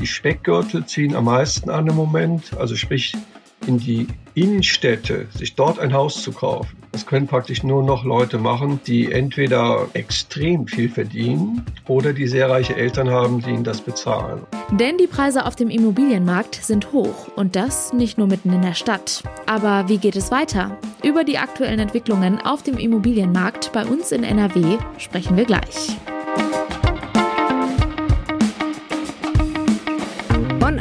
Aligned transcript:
Die 0.00 0.06
Speckgürtel 0.06 0.84
ziehen 0.86 1.14
am 1.14 1.24
meisten 1.24 1.70
an 1.70 1.86
im 1.86 1.96
Moment, 1.96 2.56
also 2.58 2.76
sprich 2.76 3.14
in 3.66 3.78
die 3.78 4.06
Innenstädte, 4.34 5.26
sich 5.34 5.54
dort 5.54 5.78
ein 5.78 5.94
Haus 5.94 6.22
zu 6.22 6.32
kaufen. 6.32 6.76
Das 6.92 7.06
können 7.06 7.26
praktisch 7.26 7.62
nur 7.62 7.82
noch 7.82 8.04
Leute 8.04 8.38
machen, 8.38 8.80
die 8.86 9.10
entweder 9.10 9.86
extrem 9.94 10.66
viel 10.66 10.88
verdienen 10.88 11.64
oder 11.88 12.12
die 12.12 12.26
sehr 12.26 12.48
reiche 12.48 12.76
Eltern 12.76 13.10
haben, 13.10 13.40
die 13.40 13.50
ihnen 13.50 13.64
das 13.64 13.80
bezahlen. 13.80 14.42
Denn 14.72 14.98
die 14.98 15.06
Preise 15.06 15.46
auf 15.46 15.56
dem 15.56 15.68
Immobilienmarkt 15.68 16.54
sind 16.54 16.92
hoch 16.92 17.28
und 17.34 17.56
das 17.56 17.92
nicht 17.92 18.18
nur 18.18 18.26
mitten 18.26 18.52
in 18.52 18.62
der 18.62 18.74
Stadt. 18.74 19.22
Aber 19.46 19.88
wie 19.88 19.98
geht 19.98 20.16
es 20.16 20.30
weiter? 20.30 20.78
Über 21.02 21.24
die 21.24 21.38
aktuellen 21.38 21.80
Entwicklungen 21.80 22.40
auf 22.40 22.62
dem 22.62 22.78
Immobilienmarkt 22.78 23.72
bei 23.72 23.84
uns 23.84 24.12
in 24.12 24.22
NRW 24.24 24.78
sprechen 24.98 25.36
wir 25.36 25.44
gleich. 25.44 25.96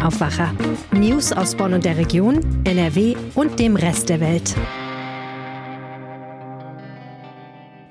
Aufwacher. 0.06 0.54
News 0.92 1.32
aus 1.32 1.56
Bonn 1.56 1.74
und 1.74 1.84
der 1.84 1.98
Region, 1.98 2.40
NRW 2.64 3.16
und 3.34 3.60
dem 3.60 3.76
Rest 3.76 4.08
der 4.10 4.20
Welt. 4.20 4.54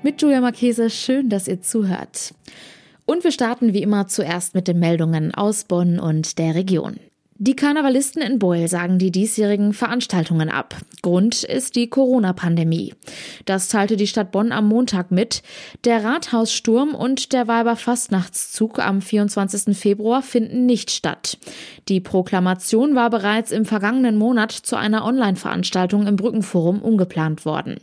Mit 0.01 0.21
Julia 0.21 0.39
Marchese, 0.39 0.89
schön, 0.89 1.27
dass 1.27 1.49
ihr 1.49 1.61
zuhört. 1.61 2.33
Und 3.03 3.25
wir 3.25 3.33
starten 3.33 3.73
wie 3.73 3.81
immer 3.81 4.07
zuerst 4.07 4.55
mit 4.55 4.69
den 4.69 4.79
Meldungen 4.79 5.35
aus 5.35 5.65
Bonn 5.65 5.99
und 5.99 6.39
der 6.39 6.55
Region. 6.55 7.01
Die 7.37 7.57
Karnevalisten 7.57 8.21
in 8.21 8.39
Beul 8.39 8.69
sagen 8.69 8.97
die 8.97 9.11
diesjährigen 9.11 9.73
Veranstaltungen 9.73 10.49
ab. 10.49 10.73
Grund 11.01 11.43
ist 11.43 11.75
die 11.75 11.89
Corona-Pandemie. 11.89 12.93
Das 13.43 13.67
teilte 13.67 13.97
die 13.97 14.07
Stadt 14.07 14.31
Bonn 14.31 14.53
am 14.53 14.69
Montag 14.69 15.11
mit. 15.11 15.43
Der 15.83 16.05
Rathaussturm 16.05 16.95
und 16.95 17.33
der 17.33 17.49
Weiberfastnachtszug 17.49 18.79
am 18.79 19.01
24. 19.01 19.77
Februar 19.77 20.21
finden 20.21 20.65
nicht 20.65 20.91
statt. 20.91 21.37
Die 21.89 21.99
Proklamation 21.99 22.95
war 22.95 23.09
bereits 23.09 23.51
im 23.51 23.65
vergangenen 23.65 24.15
Monat 24.15 24.53
zu 24.53 24.77
einer 24.77 25.03
Online-Veranstaltung 25.03 26.07
im 26.07 26.15
Brückenforum 26.15 26.81
umgeplant 26.81 27.43
worden. 27.43 27.81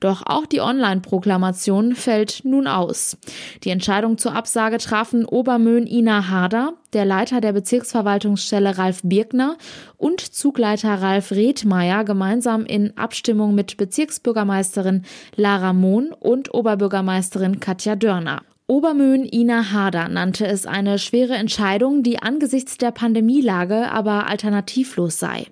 Doch 0.00 0.26
auch 0.26 0.44
die 0.44 0.60
Online-Proklamation 0.60 1.94
fällt 1.94 2.44
nun 2.44 2.66
aus. 2.66 3.16
Die 3.64 3.70
Entscheidung 3.70 4.18
zur 4.18 4.34
Absage 4.34 4.76
trafen 4.76 5.24
Obermöhn 5.24 5.86
Ina 5.86 6.28
Harder, 6.28 6.74
der 6.92 7.04
Leiter 7.04 7.40
der 7.40 7.52
Bezirksverwaltungsstelle 7.52 8.78
Ralf 8.78 9.00
Birkner 9.02 9.56
und 9.96 10.20
Zugleiter 10.20 11.00
Ralf 11.00 11.32
Redmeier 11.32 12.04
gemeinsam 12.04 12.64
in 12.66 12.96
Abstimmung 12.96 13.54
mit 13.54 13.76
Bezirksbürgermeisterin 13.76 15.04
Lara 15.36 15.72
Mohn 15.72 16.12
und 16.12 16.52
Oberbürgermeisterin 16.54 17.60
Katja 17.60 17.96
Dörner. 17.96 18.42
Obermöhn 18.70 19.24
Ina 19.24 19.72
Harder 19.72 20.08
nannte 20.08 20.46
es 20.46 20.64
eine 20.64 21.00
schwere 21.00 21.34
Entscheidung, 21.34 22.04
die 22.04 22.22
angesichts 22.22 22.78
der 22.78 22.92
Pandemielage 22.92 23.90
aber 23.90 24.28
alternativlos 24.28 25.18
sei. 25.18 25.46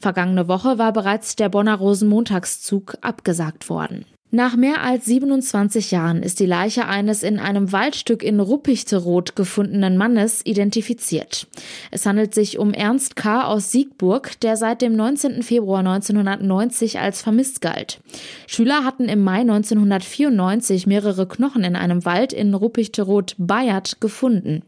Vergangene 0.00 0.48
Woche 0.48 0.76
war 0.76 0.92
bereits 0.92 1.36
der 1.36 1.50
Bonner 1.50 1.76
Rosenmontagszug 1.76 2.96
abgesagt 3.00 3.68
worden. 3.68 4.06
Nach 4.34 4.56
mehr 4.56 4.82
als 4.82 5.04
27 5.04 5.92
Jahren 5.92 6.20
ist 6.24 6.40
die 6.40 6.46
Leiche 6.46 6.88
eines 6.88 7.22
in 7.22 7.38
einem 7.38 7.70
Waldstück 7.70 8.24
in 8.24 8.40
Ruppichteroth 8.40 9.36
gefundenen 9.36 9.96
Mannes 9.96 10.44
identifiziert. 10.44 11.46
Es 11.92 12.04
handelt 12.04 12.34
sich 12.34 12.58
um 12.58 12.72
Ernst 12.72 13.14
K. 13.14 13.44
aus 13.44 13.70
Siegburg, 13.70 14.40
der 14.40 14.56
seit 14.56 14.82
dem 14.82 14.96
19. 14.96 15.44
Februar 15.44 15.78
1990 15.78 16.98
als 16.98 17.22
vermisst 17.22 17.60
galt. 17.60 18.00
Schüler 18.48 18.82
hatten 18.82 19.04
im 19.04 19.22
Mai 19.22 19.42
1994 19.42 20.88
mehrere 20.88 21.28
Knochen 21.28 21.62
in 21.62 21.76
einem 21.76 22.04
Wald 22.04 22.32
in 22.32 22.54
Ruppichteroth-Bayert 22.54 24.00
gefunden. 24.00 24.62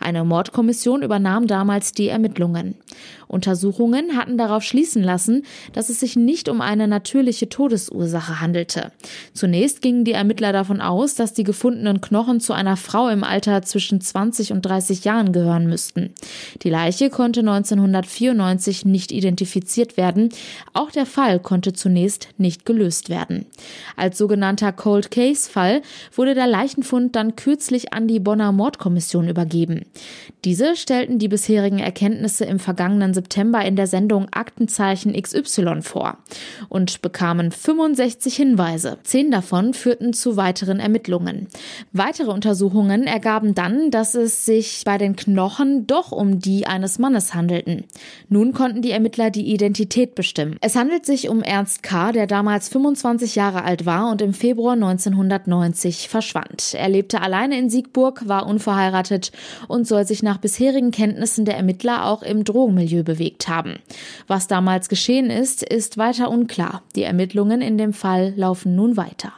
Eine 0.00 0.24
Mordkommission 0.24 1.02
übernahm 1.02 1.46
damals 1.46 1.92
die 1.92 2.08
Ermittlungen. 2.08 2.76
Untersuchungen 3.26 4.16
hatten 4.16 4.38
darauf 4.38 4.62
schließen 4.62 5.02
lassen, 5.02 5.44
dass 5.72 5.88
es 5.88 6.00
sich 6.00 6.16
nicht 6.16 6.48
um 6.48 6.60
eine 6.60 6.86
natürliche 6.86 7.48
Todesursache 7.48 8.40
handelte. 8.40 8.92
Zunächst 9.32 9.82
gingen 9.82 10.04
die 10.04 10.12
Ermittler 10.12 10.52
davon 10.52 10.80
aus, 10.80 11.14
dass 11.14 11.34
die 11.34 11.44
gefundenen 11.44 12.00
Knochen 12.00 12.40
zu 12.40 12.52
einer 12.52 12.76
Frau 12.76 13.08
im 13.08 13.24
Alter 13.24 13.62
zwischen 13.62 14.00
20 14.00 14.52
und 14.52 14.62
30 14.62 15.04
Jahren 15.04 15.32
gehören 15.32 15.66
müssten. 15.66 16.14
Die 16.62 16.70
Leiche 16.70 17.10
konnte 17.10 17.40
1994 17.40 18.84
nicht 18.84 19.10
identifiziert 19.10 19.96
werden. 19.96 20.28
Auch 20.72 20.90
der 20.90 21.06
Fall 21.06 21.40
konnte 21.40 21.72
zunächst 21.72 22.28
nicht 22.38 22.64
gelöst 22.64 23.08
werden. 23.08 23.46
Als 23.96 24.18
sogenannter 24.18 24.72
Cold 24.72 25.10
Case 25.10 25.50
Fall 25.50 25.82
wurde 26.14 26.34
der 26.34 26.46
Leichenfund 26.46 27.16
dann 27.16 27.36
kürzlich 27.36 27.92
an 27.92 28.06
die 28.06 28.20
Bonner 28.20 28.52
Mordkommission 28.52 29.28
übergeben. 29.28 29.53
Diese 30.44 30.76
stellten 30.76 31.18
die 31.18 31.28
bisherigen 31.28 31.78
Erkenntnisse 31.78 32.44
im 32.44 32.58
vergangenen 32.58 33.14
September 33.14 33.64
in 33.64 33.76
der 33.76 33.86
Sendung 33.86 34.26
Aktenzeichen 34.30 35.14
XY 35.14 35.80
vor 35.80 36.18
und 36.68 37.00
bekamen 37.00 37.50
65 37.50 38.36
Hinweise. 38.36 38.98
Zehn 39.04 39.30
davon 39.30 39.72
führten 39.72 40.12
zu 40.12 40.36
weiteren 40.36 40.80
Ermittlungen. 40.80 41.48
Weitere 41.92 42.30
Untersuchungen 42.30 43.04
ergaben 43.04 43.54
dann, 43.54 43.90
dass 43.90 44.14
es 44.14 44.44
sich 44.44 44.82
bei 44.84 44.98
den 44.98 45.16
Knochen 45.16 45.86
doch 45.86 46.12
um 46.12 46.40
die 46.40 46.66
eines 46.66 46.98
Mannes 46.98 47.32
handelten. 47.34 47.84
Nun 48.28 48.52
konnten 48.52 48.82
die 48.82 48.90
Ermittler 48.90 49.30
die 49.30 49.52
Identität 49.52 50.14
bestimmen. 50.14 50.58
Es 50.60 50.76
handelt 50.76 51.06
sich 51.06 51.28
um 51.28 51.42
Ernst 51.42 51.82
K., 51.82 52.12
der 52.12 52.26
damals 52.26 52.68
25 52.68 53.34
Jahre 53.34 53.64
alt 53.64 53.86
war 53.86 54.10
und 54.10 54.20
im 54.20 54.34
Februar 54.34 54.74
1990 54.74 56.08
verschwand. 56.08 56.74
Er 56.74 56.88
lebte 56.88 57.22
alleine 57.22 57.58
in 57.58 57.70
Siegburg, 57.70 58.28
war 58.28 58.46
unverheiratet 58.46 59.32
und 59.68 59.86
soll 59.86 60.06
sich 60.06 60.22
nach 60.22 60.38
bisherigen 60.38 60.90
Kenntnissen 60.90 61.44
der 61.44 61.56
Ermittler 61.56 62.06
auch 62.06 62.22
im 62.22 62.44
Drogenmilieu 62.44 63.02
bewegt 63.02 63.48
haben. 63.48 63.76
Was 64.26 64.46
damals 64.46 64.88
geschehen 64.88 65.30
ist, 65.30 65.62
ist 65.62 65.98
weiter 65.98 66.30
unklar. 66.30 66.82
Die 66.96 67.02
Ermittlungen 67.02 67.60
in 67.60 67.78
dem 67.78 67.92
Fall 67.92 68.32
laufen 68.36 68.74
nun 68.74 68.96
weiter. 68.96 69.32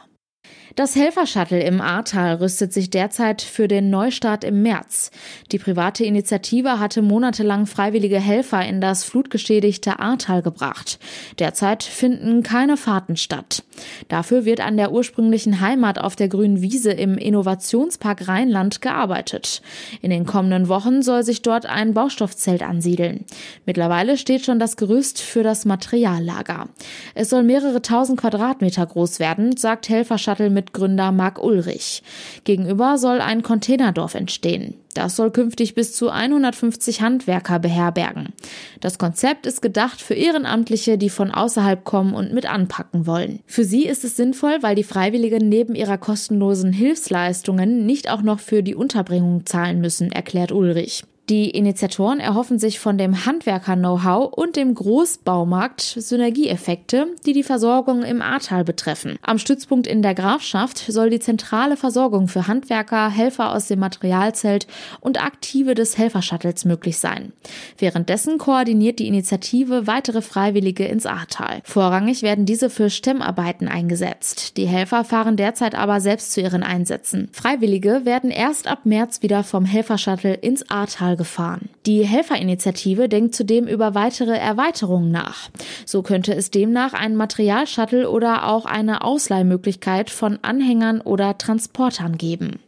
Das 0.77 0.95
Helfershuttle 0.95 1.63
im 1.63 1.81
Ahrtal 1.81 2.35
rüstet 2.35 2.71
sich 2.71 2.91
derzeit 2.91 3.41
für 3.41 3.67
den 3.67 3.89
Neustart 3.89 4.43
im 4.43 4.61
März. 4.61 5.09
Die 5.51 5.57
private 5.57 6.05
Initiative 6.05 6.79
hatte 6.79 7.01
monatelang 7.01 7.65
freiwillige 7.65 8.19
Helfer 8.19 8.63
in 8.63 8.79
das 8.79 9.03
flutgeschädigte 9.03 9.97
Ahrtal 9.97 10.43
gebracht. 10.43 10.99
Derzeit 11.39 11.81
finden 11.81 12.43
keine 12.43 12.77
Fahrten 12.77 13.17
statt. 13.17 13.63
Dafür 14.07 14.45
wird 14.45 14.59
an 14.59 14.77
der 14.77 14.91
ursprünglichen 14.91 15.61
Heimat 15.61 15.97
auf 15.97 16.15
der 16.15 16.27
grünen 16.27 16.61
Wiese 16.61 16.91
im 16.91 17.17
Innovationspark 17.17 18.27
Rheinland 18.27 18.79
gearbeitet. 18.79 19.63
In 20.03 20.11
den 20.11 20.27
kommenden 20.27 20.67
Wochen 20.67 21.01
soll 21.01 21.23
sich 21.23 21.41
dort 21.41 21.65
ein 21.65 21.95
Baustoffzelt 21.95 22.61
ansiedeln. 22.61 23.25
Mittlerweile 23.65 24.15
steht 24.15 24.45
schon 24.45 24.59
das 24.59 24.77
Gerüst 24.77 25.21
für 25.21 25.41
das 25.41 25.65
Materiallager. 25.65 26.69
Es 27.15 27.31
soll 27.31 27.41
mehrere 27.41 27.81
tausend 27.81 28.19
Quadratmeter 28.21 28.85
groß 28.85 29.19
werden, 29.19 29.57
sagt 29.57 29.89
Helfershuttle 29.89 30.51
mit 30.51 30.66
Mitgründer 30.67 31.13
Marc 31.13 31.41
Ulrich. 31.41 32.03
Gegenüber 32.43 32.97
soll 32.97 33.21
ein 33.21 33.41
Containerdorf 33.41 34.15
entstehen. 34.15 34.75
Das 34.93 35.15
soll 35.15 35.31
künftig 35.31 35.75
bis 35.75 35.95
zu 35.95 36.09
150 36.09 37.01
Handwerker 37.01 37.59
beherbergen. 37.59 38.33
Das 38.81 38.97
Konzept 38.97 39.45
ist 39.45 39.61
gedacht 39.61 40.01
für 40.01 40.15
Ehrenamtliche, 40.15 40.97
die 40.97 41.09
von 41.09 41.31
außerhalb 41.31 41.85
kommen 41.85 42.13
und 42.13 42.33
mit 42.33 42.51
anpacken 42.51 43.05
wollen. 43.05 43.39
Für 43.45 43.63
sie 43.63 43.85
ist 43.85 44.03
es 44.03 44.17
sinnvoll, 44.17 44.57
weil 44.61 44.75
die 44.75 44.83
Freiwilligen 44.83 45.47
neben 45.47 45.75
ihrer 45.75 45.97
kostenlosen 45.97 46.73
Hilfsleistungen 46.73 47.85
nicht 47.85 48.09
auch 48.09 48.21
noch 48.21 48.39
für 48.39 48.61
die 48.61 48.75
Unterbringung 48.75 49.45
zahlen 49.45 49.79
müssen, 49.79 50.11
erklärt 50.11 50.51
Ulrich. 50.51 51.03
Die 51.29 51.49
Initiatoren 51.49 52.21
erhoffen 52.21 52.57
sich 52.57 52.79
von 52.79 52.97
dem 52.97 53.25
Handwerker-Know-how 53.25 54.31
und 54.31 54.55
dem 54.55 54.73
Großbaumarkt 54.73 55.81
Synergieeffekte, 55.81 57.07
die 57.25 57.33
die 57.33 57.43
Versorgung 57.43 58.03
im 58.03 58.21
Ahrtal 58.21 58.63
betreffen. 58.63 59.19
Am 59.23 59.37
Stützpunkt 59.37 59.87
in 59.87 60.01
der 60.01 60.15
Grafschaft 60.15 60.77
soll 60.77 61.09
die 61.09 61.19
zentrale 61.19 61.75
Versorgung 61.75 62.29
für 62.29 62.47
Handwerker, 62.47 63.09
Helfer 63.09 63.53
aus 63.53 63.67
dem 63.67 63.79
Materialzelt 63.79 64.67
und 65.01 65.21
Aktive 65.21 65.75
des 65.75 65.97
Helfershuttles 65.97 66.63
möglich 66.63 66.97
sein. 66.97 67.33
Währenddessen 67.77 68.37
koordiniert 68.37 68.99
die 68.99 69.07
Initiative 69.07 69.85
weitere 69.85 70.21
Freiwillige 70.21 70.85
ins 70.85 71.05
Ahrtal. 71.05 71.59
Vorrangig 71.65 72.21
werden 72.21 72.45
diese 72.45 72.69
für 72.69 72.89
Stemmarbeiten 72.89 73.67
eingesetzt. 73.67 74.55
Die 74.55 74.65
Helfer 74.65 75.03
fahren 75.03 75.35
derzeit 75.35 75.75
aber 75.75 75.99
selbst 75.99 76.31
zu 76.31 76.39
ihren 76.39 76.63
Einsätzen. 76.63 77.27
Freiwillige 77.33 78.05
werden 78.05 78.31
erst 78.31 78.67
ab 78.67 78.85
März 78.85 79.21
wieder 79.23 79.43
vom 79.43 79.65
Helfershuttle 79.65 80.33
ins 80.33 80.69
Ahrtal 80.69 81.16
gefahren. 81.17 81.69
Die 81.85 82.05
Helferinitiative 82.05 83.09
denkt 83.09 83.35
zudem 83.35 83.67
über 83.67 83.95
weitere 83.95 84.37
Erweiterungen 84.37 85.11
nach. 85.11 85.49
So 85.85 86.01
könnte 86.03 86.33
es 86.33 86.51
demnach 86.51 86.93
einen 86.93 87.15
Materialshuttle 87.15 88.09
oder 88.09 88.47
auch 88.47 88.65
eine 88.65 89.03
Ausleihmöglichkeit 89.03 90.09
von 90.09 90.39
Anhängern 90.41 91.01
oder 91.01 91.37
Transportern 91.37 92.17
geben. 92.17 92.59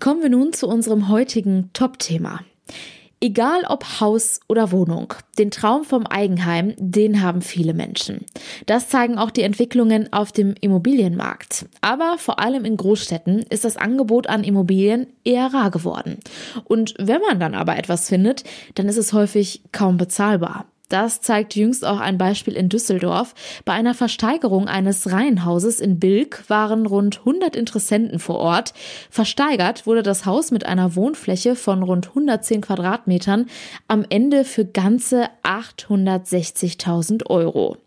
Kommen 0.00 0.22
wir 0.22 0.30
nun 0.30 0.52
zu 0.52 0.68
unserem 0.68 1.08
heutigen 1.08 1.70
Top-Thema. 1.72 2.40
Egal 3.24 3.62
ob 3.66 4.00
Haus 4.00 4.40
oder 4.48 4.70
Wohnung, 4.70 5.14
den 5.38 5.50
Traum 5.50 5.84
vom 5.84 6.06
Eigenheim, 6.06 6.74
den 6.76 7.22
haben 7.22 7.40
viele 7.40 7.72
Menschen. 7.72 8.26
Das 8.66 8.90
zeigen 8.90 9.16
auch 9.16 9.30
die 9.30 9.40
Entwicklungen 9.40 10.12
auf 10.12 10.30
dem 10.30 10.54
Immobilienmarkt. 10.60 11.64
Aber 11.80 12.16
vor 12.18 12.38
allem 12.38 12.66
in 12.66 12.76
Großstädten 12.76 13.38
ist 13.48 13.64
das 13.64 13.78
Angebot 13.78 14.26
an 14.26 14.44
Immobilien 14.44 15.06
eher 15.24 15.54
rar 15.54 15.70
geworden. 15.70 16.18
Und 16.64 16.96
wenn 16.98 17.22
man 17.22 17.40
dann 17.40 17.54
aber 17.54 17.78
etwas 17.78 18.10
findet, 18.10 18.44
dann 18.74 18.90
ist 18.90 18.98
es 18.98 19.14
häufig 19.14 19.62
kaum 19.72 19.96
bezahlbar. 19.96 20.66
Das 20.90 21.22
zeigt 21.22 21.56
jüngst 21.56 21.84
auch 21.84 21.98
ein 21.98 22.18
Beispiel 22.18 22.54
in 22.54 22.68
Düsseldorf. 22.68 23.34
Bei 23.64 23.72
einer 23.72 23.94
Versteigerung 23.94 24.68
eines 24.68 25.10
Reihenhauses 25.10 25.80
in 25.80 25.98
Bilk 25.98 26.44
waren 26.48 26.84
rund 26.84 27.20
100 27.20 27.56
Interessenten 27.56 28.18
vor 28.18 28.36
Ort. 28.36 28.74
Versteigert 29.08 29.86
wurde 29.86 30.02
das 30.02 30.26
Haus 30.26 30.50
mit 30.50 30.66
einer 30.66 30.94
Wohnfläche 30.94 31.56
von 31.56 31.82
rund 31.82 32.08
110 32.08 32.60
Quadratmetern 32.60 33.46
am 33.88 34.04
Ende 34.08 34.44
für 34.44 34.66
ganze 34.66 35.28
860.000 35.42 37.30
Euro. 37.30 37.78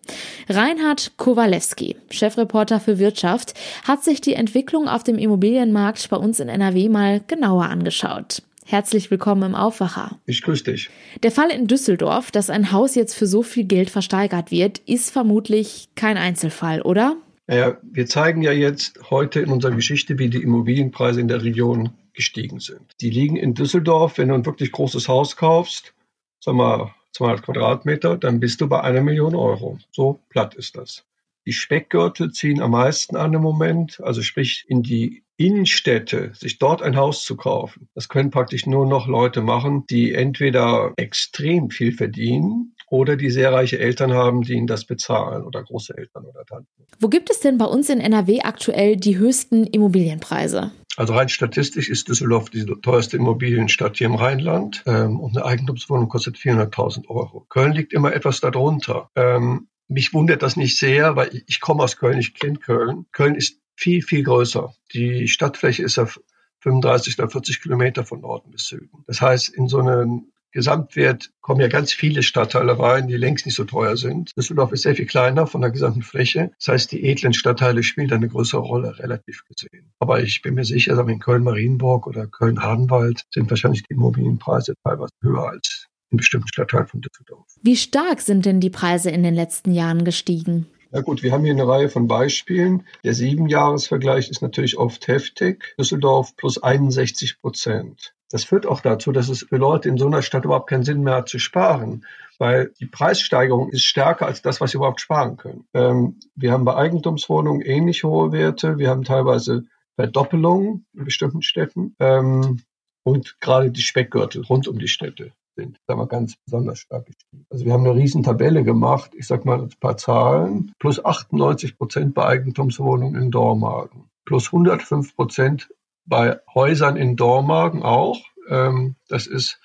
Reinhard 0.49 1.17
Kowalewski, 1.17 1.97
Chefreporter 2.09 2.79
für 2.79 2.97
Wirtschaft, 2.97 3.53
hat 3.87 4.03
sich 4.03 4.21
die 4.21 4.33
Entwicklung 4.33 4.87
auf 4.87 5.03
dem 5.03 5.19
Immobilienmarkt 5.19 6.09
bei 6.09 6.17
uns 6.17 6.39
in 6.39 6.49
NRW 6.49 6.89
mal 6.89 7.21
genauer 7.27 7.65
angeschaut. 7.65 8.41
Herzlich 8.69 9.09
willkommen 9.09 9.43
im 9.43 9.55
Aufwacher. 9.55 10.19
Ich 10.25 10.41
grüße 10.41 10.65
dich. 10.65 10.89
Der 11.23 11.31
Fall 11.31 11.51
in 11.51 11.67
Düsseldorf, 11.67 12.31
dass 12.31 12.49
ein 12.49 12.73
Haus 12.73 12.95
jetzt 12.95 13.13
für 13.13 13.25
so 13.25 13.41
viel 13.41 13.63
Geld 13.63 13.89
versteigert 13.89 14.51
wird, 14.51 14.79
ist 14.79 15.09
vermutlich 15.09 15.87
kein 15.95 16.17
Einzelfall, 16.17 16.81
oder? 16.81 17.15
Naja, 17.47 17.77
wir 17.81 18.07
zeigen 18.07 18.41
ja 18.41 18.51
jetzt 18.51 19.09
heute 19.09 19.39
in 19.39 19.51
unserer 19.51 19.71
Geschichte, 19.71 20.19
wie 20.19 20.29
die 20.29 20.43
Immobilienpreise 20.43 21.21
in 21.21 21.29
der 21.29 21.43
Region 21.43 21.91
gestiegen 22.11 22.59
sind. 22.59 22.81
Die 22.99 23.09
liegen 23.09 23.37
in 23.37 23.53
Düsseldorf, 23.53 24.17
wenn 24.17 24.27
du 24.27 24.35
ein 24.35 24.45
wirklich 24.45 24.73
großes 24.73 25.07
Haus 25.07 25.37
kaufst, 25.37 25.93
sag 26.41 26.55
mal 26.55 26.93
200 27.13 27.43
Quadratmeter, 27.43 28.17
dann 28.17 28.41
bist 28.41 28.59
du 28.59 28.67
bei 28.67 28.81
einer 28.81 29.01
Million 29.01 29.33
Euro. 29.33 29.79
So 29.91 30.19
platt 30.27 30.55
ist 30.55 30.75
das. 30.75 31.05
Die 31.47 31.53
Speckgürtel 31.53 32.33
ziehen 32.33 32.61
am 32.61 32.71
meisten 32.71 33.15
an 33.15 33.33
im 33.33 33.41
Moment, 33.41 34.01
also 34.03 34.21
sprich 34.21 34.65
in 34.67 34.83
die 34.83 35.23
Innenstädte, 35.37 36.33
sich 36.35 36.59
dort 36.59 36.81
ein 36.81 36.97
Haus 36.97 37.23
zu 37.23 37.37
kaufen. 37.37 37.87
Das 37.95 38.09
können 38.09 38.31
praktisch 38.31 38.65
nur 38.65 38.85
noch 38.85 39.07
Leute 39.07 39.41
machen, 39.41 39.85
die 39.89 40.13
entweder 40.13 40.91
extrem 40.97 41.69
viel 41.69 41.93
verdienen 41.93 42.75
oder 42.89 43.15
die 43.15 43.29
sehr 43.29 43.53
reiche 43.53 43.79
Eltern 43.79 44.11
haben, 44.11 44.41
die 44.41 44.55
ihnen 44.55 44.67
das 44.67 44.83
bezahlen 44.83 45.45
oder 45.45 45.63
Großeltern 45.63 46.25
oder 46.25 46.43
Tanten. 46.43 46.67
Wo 46.99 47.07
gibt 47.07 47.29
es 47.29 47.39
denn 47.39 47.57
bei 47.57 47.65
uns 47.65 47.89
in 47.89 48.01
NRW 48.01 48.41
aktuell 48.41 48.97
die 48.97 49.17
höchsten 49.17 49.67
Immobilienpreise? 49.67 50.71
Also 50.97 51.13
rein 51.13 51.29
statistisch 51.29 51.87
ist 51.89 52.09
Düsseldorf 52.09 52.49
die 52.49 52.65
teuerste 52.65 53.15
Immobilienstadt 53.15 53.95
hier 53.95 54.07
im 54.07 54.15
Rheinland 54.15 54.83
ähm, 54.85 55.17
und 55.21 55.37
eine 55.37 55.45
Eigentumswohnung 55.45 56.09
kostet 56.09 56.35
400.000 56.35 57.07
Euro. 57.07 57.45
Köln 57.47 57.71
liegt 57.71 57.93
immer 57.93 58.13
etwas 58.13 58.41
darunter. 58.41 59.09
Ähm, 59.15 59.69
mich 59.87 60.13
wundert 60.13 60.41
das 60.41 60.55
nicht 60.55 60.77
sehr, 60.77 61.15
weil 61.15 61.35
ich, 61.35 61.43
ich 61.47 61.59
komme 61.59 61.83
aus 61.83 61.97
Köln, 61.97 62.19
ich 62.19 62.33
kenne 62.33 62.59
Köln. 62.59 63.05
Köln 63.11 63.35
ist 63.35 63.59
viel, 63.75 64.01
viel 64.01 64.23
größer. 64.23 64.73
Die 64.93 65.27
Stadtfläche 65.27 65.83
ist 65.83 65.97
auf 65.97 66.19
35 66.59 67.17
oder 67.19 67.29
40 67.29 67.61
Kilometer 67.61 68.03
von 68.03 68.21
Norden 68.21 68.51
bis 68.51 68.67
Süden. 68.67 69.03
Das 69.07 69.21
heißt, 69.21 69.49
in 69.49 69.67
so 69.67 69.79
einen 69.79 70.31
Gesamtwert 70.51 71.31
kommen 71.41 71.61
ja 71.61 71.67
ganz 71.67 71.93
viele 71.93 72.23
Stadtteile 72.23 72.79
rein, 72.79 73.07
die 73.07 73.17
längst 73.17 73.45
nicht 73.45 73.55
so 73.55 73.65
teuer 73.65 73.97
sind. 73.97 74.31
Düsseldorf 74.37 74.71
ist 74.71 74.83
sehr 74.83 74.95
viel 74.95 75.05
kleiner 75.05 75.45
von 75.45 75.61
der 75.61 75.71
gesamten 75.71 76.01
Fläche. 76.01 76.51
Das 76.57 76.69
heißt, 76.69 76.91
die 76.91 77.03
edlen 77.03 77.33
Stadtteile 77.33 77.83
spielen 77.83 78.07
da 78.07 78.15
eine 78.15 78.29
größere 78.29 78.61
Rolle, 78.61 78.97
relativ 78.97 79.43
gesehen. 79.45 79.91
Aber 79.99 80.23
ich 80.23 80.41
bin 80.41 80.55
mir 80.55 80.65
sicher, 80.65 80.97
in 81.07 81.19
Köln-Marienburg 81.19 82.07
oder 82.07 82.27
Köln-Hardenwald 82.27 83.25
sind 83.29 83.49
wahrscheinlich 83.49 83.83
die 83.83 83.93
Immobilienpreise 83.93 84.73
teilweise 84.83 85.11
höher 85.21 85.49
als 85.49 85.86
in 86.11 86.17
bestimmten 86.17 86.47
Stadtteilen 86.47 86.87
von 86.87 87.01
Düsseldorf. 87.01 87.47
Wie 87.61 87.75
stark 87.75 88.21
sind 88.21 88.45
denn 88.45 88.59
die 88.59 88.69
Preise 88.69 89.09
in 89.09 89.23
den 89.23 89.33
letzten 89.33 89.71
Jahren 89.71 90.05
gestiegen? 90.05 90.67
Na 90.91 91.01
gut, 91.01 91.21
wir 91.21 91.33
haben 91.33 91.43
hier 91.43 91.53
eine 91.53 91.67
Reihe 91.67 91.89
von 91.89 92.07
Beispielen. 92.07 92.83
Der 93.03 93.13
Siebenjahresvergleich 93.13 94.29
ist 94.29 94.41
natürlich 94.41 94.77
oft 94.77 95.07
heftig. 95.07 95.75
Düsseldorf 95.77 96.35
plus 96.37 96.61
61 96.63 97.41
Prozent. 97.41 98.13
Das 98.29 98.43
führt 98.43 98.65
auch 98.65 98.81
dazu, 98.81 99.11
dass 99.11 99.29
es 99.29 99.43
für 99.43 99.57
Leute 99.57 99.89
in 99.89 99.97
so 99.97 100.07
einer 100.07 100.21
Stadt 100.21 100.45
überhaupt 100.45 100.69
keinen 100.69 100.83
Sinn 100.83 101.01
mehr 101.01 101.15
hat 101.15 101.29
zu 101.29 101.39
sparen, 101.39 102.05
weil 102.39 102.73
die 102.79 102.85
Preissteigerung 102.85 103.69
ist 103.69 103.83
stärker 103.83 104.25
als 104.25 104.41
das, 104.41 104.59
was 104.59 104.71
sie 104.71 104.77
überhaupt 104.77 105.01
sparen 105.01 105.37
können. 105.37 105.65
Ähm, 105.73 106.19
wir 106.35 106.51
haben 106.51 106.65
bei 106.65 106.75
Eigentumswohnungen 106.75 107.61
ähnlich 107.61 108.03
hohe 108.03 108.31
Werte. 108.31 108.77
Wir 108.77 108.89
haben 108.89 109.03
teilweise 109.03 109.65
Verdoppelungen 109.95 110.85
in 110.93 111.05
bestimmten 111.05 111.41
Städten. 111.41 111.95
Ähm, 111.99 112.61
und 113.03 113.39
gerade 113.39 113.71
die 113.71 113.81
Speckgürtel 113.81 114.43
rund 114.43 114.67
um 114.67 114.79
die 114.79 114.89
Städte 114.89 115.31
sind, 115.57 115.79
sagen 115.87 115.99
wir, 115.99 116.07
ganz 116.07 116.37
besonders 116.37 116.79
stark 116.79 117.07
gestiegen. 117.07 117.45
Also 117.49 117.65
wir 117.65 117.73
haben 117.73 117.85
eine 117.85 117.95
riesen 117.95 118.23
Tabelle 118.23 118.63
gemacht, 118.63 119.11
ich 119.17 119.27
sag 119.27 119.43
mal 119.43 119.59
ein 119.59 119.73
paar 119.79 119.97
Zahlen, 119.97 120.71
plus 120.79 121.03
98 121.03 121.77
Prozent 121.77 122.13
bei 122.13 122.25
Eigentumswohnungen 122.25 123.21
in 123.21 123.31
Dormagen, 123.31 124.09
plus 124.23 124.47
105 124.47 125.15
Prozent 125.15 125.69
bei 126.05 126.39
Häusern 126.53 126.95
in 126.95 127.15
Dormagen 127.15 127.83
auch, 127.83 128.21
ähm, 128.49 128.95
das 129.09 129.27
ist 129.27 129.59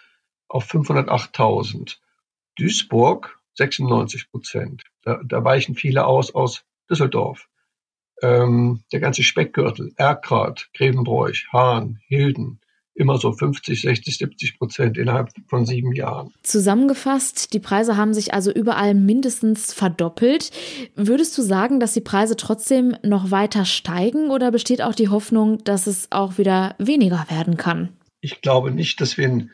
auf 0.48 0.64
508.000. 0.64 1.98
Duisburg 2.58 3.38
96 3.54 4.30
Prozent, 4.30 4.82
da, 5.02 5.20
da 5.24 5.44
weichen 5.44 5.74
viele 5.74 6.06
aus 6.06 6.34
aus 6.34 6.64
Düsseldorf. 6.90 7.48
Ähm, 8.22 8.82
der 8.92 9.00
ganze 9.00 9.22
Speckgürtel, 9.22 9.92
Erkrath, 9.96 10.68
Grevenbroich, 10.74 11.48
Hahn, 11.52 11.98
Hilden, 12.06 12.60
immer 12.94 13.18
so 13.18 13.32
50, 13.32 13.80
60, 13.80 14.18
70 14.18 14.58
Prozent 14.58 14.98
innerhalb 14.98 15.30
von 15.48 15.64
sieben 15.64 15.92
Jahren. 15.92 16.32
Zusammengefasst, 16.42 17.52
die 17.52 17.58
Preise 17.58 17.96
haben 17.96 18.14
sich 18.14 18.34
also 18.34 18.52
überall 18.52 18.94
mindestens 18.94 19.72
verdoppelt. 19.72 20.50
Würdest 20.94 21.36
du 21.38 21.42
sagen, 21.42 21.80
dass 21.80 21.94
die 21.94 22.00
Preise 22.00 22.36
trotzdem 22.36 22.96
noch 23.02 23.30
weiter 23.30 23.64
steigen 23.64 24.30
oder 24.30 24.50
besteht 24.50 24.82
auch 24.82 24.94
die 24.94 25.08
Hoffnung, 25.08 25.64
dass 25.64 25.86
es 25.86 26.08
auch 26.10 26.38
wieder 26.38 26.74
weniger 26.78 27.26
werden 27.28 27.56
kann? 27.56 27.90
Ich 28.20 28.40
glaube 28.40 28.70
nicht, 28.70 29.00
dass 29.00 29.16
wir 29.16 29.26
in 29.26 29.50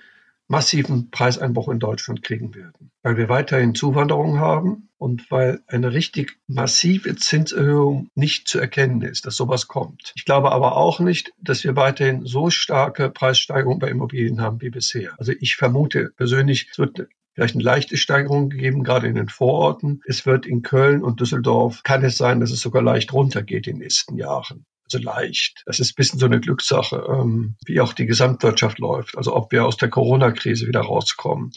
massiven 0.48 1.10
Preiseinbruch 1.10 1.68
in 1.68 1.78
Deutschland 1.78 2.22
kriegen 2.22 2.54
werden, 2.54 2.90
weil 3.02 3.16
wir 3.16 3.28
weiterhin 3.28 3.74
Zuwanderung 3.74 4.38
haben 4.38 4.88
und 4.96 5.30
weil 5.30 5.60
eine 5.66 5.92
richtig 5.92 6.38
massive 6.46 7.14
Zinserhöhung 7.16 8.10
nicht 8.14 8.48
zu 8.48 8.58
erkennen 8.58 9.02
ist, 9.02 9.26
dass 9.26 9.36
sowas 9.36 9.68
kommt. 9.68 10.12
Ich 10.16 10.24
glaube 10.24 10.50
aber 10.50 10.76
auch 10.76 11.00
nicht, 11.00 11.32
dass 11.40 11.64
wir 11.64 11.76
weiterhin 11.76 12.24
so 12.24 12.50
starke 12.50 13.10
Preissteigerungen 13.10 13.78
bei 13.78 13.90
Immobilien 13.90 14.40
haben 14.40 14.60
wie 14.60 14.70
bisher. 14.70 15.14
Also 15.18 15.32
ich 15.38 15.56
vermute 15.56 16.12
persönlich, 16.16 16.68
es 16.72 16.78
wird 16.78 17.08
vielleicht 17.34 17.54
eine 17.54 17.64
leichte 17.64 17.96
Steigerung 17.96 18.48
gegeben, 18.48 18.82
gerade 18.82 19.06
in 19.06 19.14
den 19.14 19.28
Vororten. 19.28 20.00
Es 20.06 20.26
wird 20.26 20.46
in 20.46 20.62
Köln 20.62 21.04
und 21.04 21.20
Düsseldorf, 21.20 21.82
kann 21.84 22.02
es 22.02 22.16
sein, 22.16 22.40
dass 22.40 22.50
es 22.50 22.60
sogar 22.60 22.82
leicht 22.82 23.12
runtergeht 23.12 23.66
in 23.66 23.74
den 23.74 23.82
nächsten 23.82 24.16
Jahren 24.16 24.64
so 24.90 24.98
leicht. 24.98 25.62
Das 25.66 25.80
ist 25.80 25.92
ein 25.92 25.96
bisschen 25.96 26.18
so 26.18 26.26
eine 26.26 26.40
Glückssache, 26.40 27.04
ähm, 27.08 27.56
wie 27.64 27.80
auch 27.80 27.92
die 27.92 28.06
Gesamtwirtschaft 28.06 28.78
läuft. 28.78 29.16
Also 29.16 29.34
ob 29.34 29.52
wir 29.52 29.64
aus 29.64 29.76
der 29.76 29.90
Corona-Krise 29.90 30.66
wieder 30.66 30.80
rauskommen, 30.80 31.52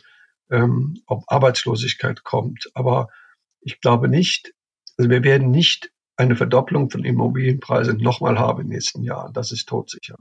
ähm, 0.50 1.02
ob 1.08 1.24
Arbeitslosigkeit 1.28 2.24
kommt. 2.24 2.70
Aber 2.74 3.08
ich 3.62 3.80
glaube 3.82 4.08
nicht, 4.08 4.54
also 4.98 5.10
wir 5.10 5.24
werden 5.24 5.52
nicht 5.52 5.92
eine 6.18 6.36
Verdopplung 6.36 6.90
von 6.90 7.04
Immobilienpreisen 7.04 7.98
nochmal 7.98 8.38
haben 8.38 8.62
in 8.62 8.68
den 8.68 8.74
nächsten 8.74 9.04
Jahren. 9.04 9.34
Das 9.34 9.52
ist 9.52 9.68
todsicher. 9.68 10.16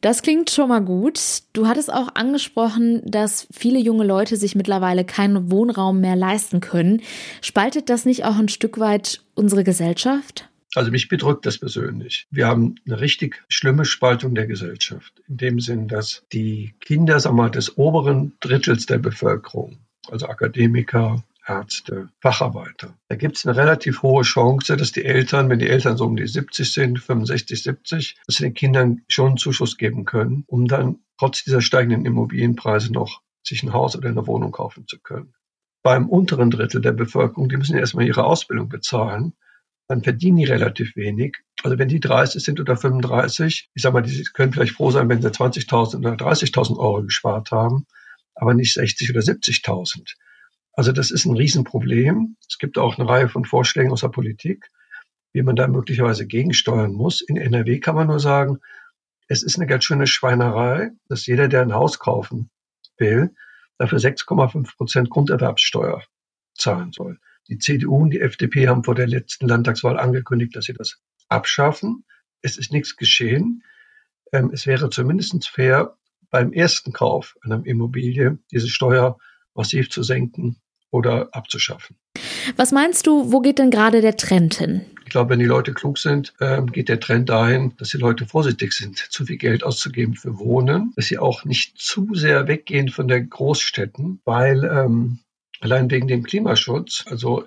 Das 0.00 0.22
klingt 0.22 0.50
schon 0.50 0.68
mal 0.68 0.84
gut. 0.84 1.20
Du 1.52 1.66
hattest 1.66 1.92
auch 1.92 2.08
angesprochen, 2.14 3.02
dass 3.04 3.46
viele 3.52 3.78
junge 3.78 4.04
Leute 4.04 4.36
sich 4.36 4.54
mittlerweile 4.54 5.04
keinen 5.04 5.50
Wohnraum 5.50 6.00
mehr 6.00 6.16
leisten 6.16 6.60
können. 6.60 7.02
Spaltet 7.40 7.88
das 7.88 8.04
nicht 8.04 8.24
auch 8.24 8.36
ein 8.36 8.48
Stück 8.48 8.78
weit 8.78 9.22
unsere 9.34 9.64
Gesellschaft? 9.64 10.48
Also 10.76 10.90
mich 10.90 11.08
bedrückt 11.08 11.46
das 11.46 11.56
persönlich. 11.56 12.26
Wir 12.30 12.48
haben 12.48 12.74
eine 12.84 13.00
richtig 13.00 13.42
schlimme 13.48 13.86
Spaltung 13.86 14.34
der 14.34 14.46
Gesellschaft. 14.46 15.22
In 15.26 15.38
dem 15.38 15.58
Sinn, 15.58 15.88
dass 15.88 16.26
die 16.34 16.74
Kinder, 16.80 17.18
sagen 17.18 17.36
wir 17.36 17.48
des 17.48 17.78
oberen 17.78 18.34
Drittels 18.40 18.84
der 18.84 18.98
Bevölkerung, 18.98 19.78
also 20.10 20.26
Akademiker, 20.26 21.24
Ärzte, 21.46 22.10
Facharbeiter. 22.20 22.94
Da 23.08 23.16
gibt 23.16 23.38
es 23.38 23.46
eine 23.46 23.56
relativ 23.56 24.02
hohe 24.02 24.22
Chance, 24.22 24.76
dass 24.76 24.92
die 24.92 25.06
Eltern, 25.06 25.48
wenn 25.48 25.60
die 25.60 25.68
Eltern 25.68 25.96
so 25.96 26.04
um 26.04 26.14
die 26.14 26.26
70 26.26 26.70
sind, 26.70 26.98
65, 26.98 27.62
70, 27.62 28.16
dass 28.26 28.36
sie 28.36 28.42
den 28.42 28.52
Kindern 28.52 29.00
schon 29.08 29.28
einen 29.28 29.36
Zuschuss 29.38 29.78
geben 29.78 30.04
können, 30.04 30.44
um 30.46 30.66
dann 30.68 30.98
trotz 31.18 31.42
dieser 31.42 31.62
steigenden 31.62 32.04
Immobilienpreise 32.04 32.92
noch 32.92 33.22
sich 33.42 33.62
ein 33.62 33.72
Haus 33.72 33.96
oder 33.96 34.10
eine 34.10 34.26
Wohnung 34.26 34.52
kaufen 34.52 34.86
zu 34.86 34.98
können. 34.98 35.32
Beim 35.82 36.10
unteren 36.10 36.50
Drittel 36.50 36.82
der 36.82 36.92
Bevölkerung, 36.92 37.48
die 37.48 37.56
müssen 37.56 37.78
erstmal 37.78 38.06
ihre 38.06 38.24
Ausbildung 38.24 38.68
bezahlen 38.68 39.32
dann 39.88 40.02
verdienen 40.02 40.38
die 40.38 40.44
relativ 40.44 40.96
wenig. 40.96 41.36
Also 41.62 41.78
wenn 41.78 41.88
die 41.88 42.00
30 42.00 42.42
sind 42.42 42.60
oder 42.60 42.76
35, 42.76 43.70
ich 43.72 43.82
sag 43.82 43.92
mal, 43.92 44.02
die 44.02 44.24
können 44.34 44.52
vielleicht 44.52 44.72
froh 44.72 44.90
sein, 44.90 45.08
wenn 45.08 45.22
sie 45.22 45.28
20.000 45.28 45.98
oder 45.98 46.12
30.000 46.14 46.76
Euro 46.78 47.02
gespart 47.02 47.50
haben, 47.50 47.86
aber 48.34 48.54
nicht 48.54 48.74
60 48.74 49.10
oder 49.10 49.20
70.000. 49.20 50.14
Also 50.72 50.92
das 50.92 51.10
ist 51.10 51.24
ein 51.24 51.36
Riesenproblem. 51.36 52.36
Es 52.48 52.58
gibt 52.58 52.78
auch 52.78 52.98
eine 52.98 53.08
Reihe 53.08 53.28
von 53.28 53.44
Vorschlägen 53.44 53.92
aus 53.92 54.02
der 54.02 54.08
Politik, 54.08 54.70
wie 55.32 55.42
man 55.42 55.56
da 55.56 55.68
möglicherweise 55.68 56.26
gegensteuern 56.26 56.92
muss. 56.92 57.22
In 57.22 57.36
NRW 57.36 57.80
kann 57.80 57.94
man 57.94 58.08
nur 58.08 58.20
sagen, 58.20 58.58
es 59.28 59.42
ist 59.42 59.56
eine 59.56 59.66
ganz 59.66 59.84
schöne 59.84 60.06
Schweinerei, 60.06 60.90
dass 61.08 61.26
jeder, 61.26 61.48
der 61.48 61.62
ein 61.62 61.74
Haus 61.74 61.98
kaufen 61.98 62.50
will, 62.98 63.34
dafür 63.78 63.98
6,5 63.98 64.76
Prozent 64.76 65.10
Grunderwerbssteuer 65.10 66.02
zahlen 66.54 66.92
soll. 66.92 67.18
Die 67.48 67.58
CDU 67.58 68.02
und 68.02 68.10
die 68.10 68.20
FDP 68.20 68.68
haben 68.68 68.84
vor 68.84 68.94
der 68.94 69.06
letzten 69.06 69.48
Landtagswahl 69.48 69.98
angekündigt, 69.98 70.56
dass 70.56 70.66
sie 70.66 70.74
das 70.74 71.00
abschaffen. 71.28 72.04
Es 72.42 72.58
ist 72.58 72.72
nichts 72.72 72.96
geschehen. 72.96 73.62
Ähm, 74.32 74.50
es 74.52 74.66
wäre 74.66 74.90
zumindest 74.90 75.48
fair, 75.48 75.96
beim 76.30 76.52
ersten 76.52 76.92
Kauf 76.92 77.36
einer 77.42 77.64
Immobilie 77.64 78.38
diese 78.50 78.68
Steuer 78.68 79.18
massiv 79.54 79.90
zu 79.90 80.02
senken 80.02 80.56
oder 80.90 81.28
abzuschaffen. 81.32 81.96
Was 82.56 82.72
meinst 82.72 83.06
du, 83.06 83.32
wo 83.32 83.40
geht 83.40 83.58
denn 83.58 83.70
gerade 83.70 84.00
der 84.00 84.16
Trend 84.16 84.54
hin? 84.54 84.82
Ich 85.04 85.10
glaube, 85.10 85.30
wenn 85.30 85.38
die 85.38 85.46
Leute 85.46 85.72
klug 85.72 85.98
sind, 85.98 86.34
ähm, 86.40 86.72
geht 86.72 86.88
der 86.88 87.00
Trend 87.00 87.28
dahin, 87.28 87.74
dass 87.78 87.90
die 87.90 87.96
Leute 87.96 88.26
vorsichtig 88.26 88.72
sind, 88.72 88.98
zu 88.98 89.24
viel 89.24 89.36
Geld 89.36 89.62
auszugeben 89.62 90.14
für 90.14 90.38
Wohnen, 90.38 90.92
dass 90.96 91.06
sie 91.06 91.18
auch 91.18 91.44
nicht 91.44 91.78
zu 91.78 92.14
sehr 92.14 92.48
weggehen 92.48 92.88
von 92.88 93.06
der 93.06 93.20
Großstädten, 93.20 94.20
weil 94.24 94.64
ähm, 94.64 95.20
allein 95.60 95.90
wegen 95.90 96.08
dem 96.08 96.22
Klimaschutz, 96.22 97.04
also 97.06 97.44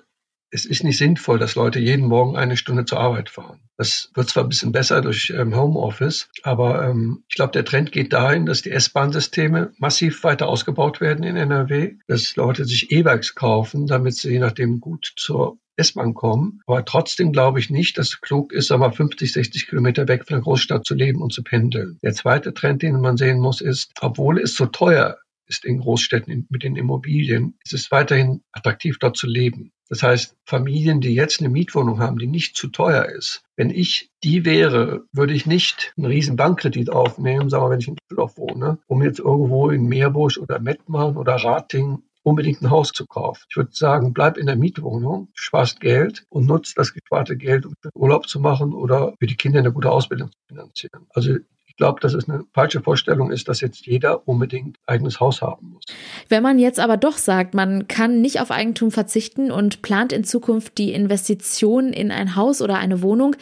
es 0.52 0.64
ist 0.64 0.82
nicht 0.82 0.98
sinnvoll, 0.98 1.38
dass 1.38 1.54
Leute 1.54 1.78
jeden 1.78 2.06
Morgen 2.06 2.36
eine 2.36 2.56
Stunde 2.56 2.84
zur 2.84 2.98
Arbeit 2.98 3.30
fahren. 3.30 3.60
Das 3.76 4.10
wird 4.14 4.28
zwar 4.28 4.44
ein 4.44 4.48
bisschen 4.48 4.72
besser 4.72 5.00
durch 5.00 5.32
ähm, 5.36 5.54
Homeoffice, 5.54 6.28
aber 6.42 6.88
ähm, 6.88 7.22
ich 7.28 7.36
glaube, 7.36 7.52
der 7.52 7.64
Trend 7.64 7.92
geht 7.92 8.12
dahin, 8.12 8.46
dass 8.46 8.62
die 8.62 8.72
S-Bahn-Systeme 8.72 9.72
massiv 9.78 10.24
weiter 10.24 10.48
ausgebaut 10.48 11.00
werden 11.00 11.24
in 11.24 11.36
NRW, 11.36 11.94
dass 12.08 12.34
Leute 12.36 12.64
sich 12.64 12.90
E-Bikes 12.90 13.34
kaufen, 13.36 13.86
damit 13.86 14.16
sie 14.16 14.30
je 14.30 14.38
nachdem 14.40 14.80
gut 14.80 15.12
zur 15.16 15.58
S-Bahn 15.76 16.14
kommen. 16.14 16.60
Aber 16.66 16.84
trotzdem 16.84 17.32
glaube 17.32 17.60
ich 17.60 17.70
nicht, 17.70 17.96
dass 17.96 18.08
es 18.08 18.20
klug 18.20 18.52
ist, 18.52 18.72
aber 18.72 18.92
50, 18.92 19.32
60 19.32 19.68
Kilometer 19.68 20.08
weg 20.08 20.26
von 20.26 20.36
der 20.36 20.42
Großstadt 20.42 20.84
zu 20.84 20.94
leben 20.94 21.22
und 21.22 21.32
zu 21.32 21.42
pendeln. 21.42 21.98
Der 22.02 22.12
zweite 22.12 22.52
Trend, 22.52 22.82
den 22.82 23.00
man 23.00 23.16
sehen 23.16 23.38
muss, 23.38 23.60
ist, 23.60 23.92
obwohl 24.00 24.40
es 24.40 24.54
so 24.56 24.66
teuer 24.66 25.16
ist 25.50 25.64
in 25.64 25.80
Großstädten 25.80 26.46
mit 26.48 26.62
den 26.62 26.76
Immobilien, 26.76 27.58
ist 27.64 27.74
es 27.74 27.90
weiterhin 27.90 28.42
attraktiv, 28.52 28.98
dort 28.98 29.16
zu 29.16 29.26
leben. 29.26 29.72
Das 29.90 30.04
heißt, 30.04 30.36
Familien, 30.44 31.00
die 31.00 31.14
jetzt 31.14 31.40
eine 31.40 31.48
Mietwohnung 31.48 31.98
haben, 31.98 32.18
die 32.18 32.28
nicht 32.28 32.56
zu 32.56 32.68
teuer 32.68 33.06
ist, 33.06 33.42
wenn 33.56 33.70
ich 33.70 34.10
die 34.22 34.44
wäre, 34.44 35.04
würde 35.12 35.34
ich 35.34 35.46
nicht 35.46 35.92
einen 35.96 36.06
riesen 36.06 36.36
Bankkredit 36.36 36.90
aufnehmen, 36.90 37.50
sagen 37.50 37.64
wir, 37.64 37.70
wenn 37.70 37.80
ich 37.80 37.88
in 37.88 37.96
Düsseldorf 37.96 38.38
wohne, 38.38 38.78
um 38.86 39.02
jetzt 39.02 39.18
irgendwo 39.18 39.68
in 39.70 39.86
Meerbusch 39.86 40.38
oder 40.38 40.60
Mettmann 40.60 41.16
oder 41.16 41.34
Rating 41.34 42.04
unbedingt 42.22 42.62
ein 42.62 42.70
Haus 42.70 42.92
zu 42.92 43.06
kaufen. 43.06 43.42
Ich 43.48 43.56
würde 43.56 43.70
sagen, 43.72 44.12
bleib 44.12 44.36
in 44.36 44.46
der 44.46 44.56
Mietwohnung, 44.56 45.28
sparst 45.34 45.80
Geld 45.80 46.24
und 46.28 46.46
nutzt 46.46 46.78
das 46.78 46.94
gesparte 46.94 47.36
Geld, 47.36 47.66
um 47.66 47.74
Urlaub 47.94 48.28
zu 48.28 48.38
machen 48.38 48.72
oder 48.72 49.14
für 49.18 49.26
die 49.26 49.36
Kinder 49.36 49.58
eine 49.58 49.72
gute 49.72 49.90
Ausbildung 49.90 50.30
zu 50.30 50.38
finanzieren. 50.48 51.06
Also 51.10 51.36
glaube, 51.76 52.00
dass 52.00 52.14
es 52.14 52.28
eine 52.28 52.44
falsche 52.52 52.80
Vorstellung 52.80 53.30
ist, 53.30 53.48
dass 53.48 53.60
jetzt 53.60 53.86
jeder 53.86 54.26
unbedingt 54.26 54.78
eigenes 54.86 55.20
Haus 55.20 55.42
haben 55.42 55.70
muss. 55.70 55.84
Wenn 56.28 56.42
man 56.42 56.58
jetzt 56.58 56.80
aber 56.80 56.96
doch 56.96 57.18
sagt, 57.18 57.54
man 57.54 57.88
kann 57.88 58.20
nicht 58.20 58.40
auf 58.40 58.50
Eigentum 58.50 58.90
verzichten 58.90 59.50
und 59.50 59.82
plant 59.82 60.12
in 60.12 60.24
Zukunft 60.24 60.78
die 60.78 60.92
Investition 60.92 61.92
in 61.92 62.10
ein 62.10 62.36
Haus 62.36 62.62
oder 62.62 62.78
eine 62.78 63.02
Wohnung, 63.02 63.36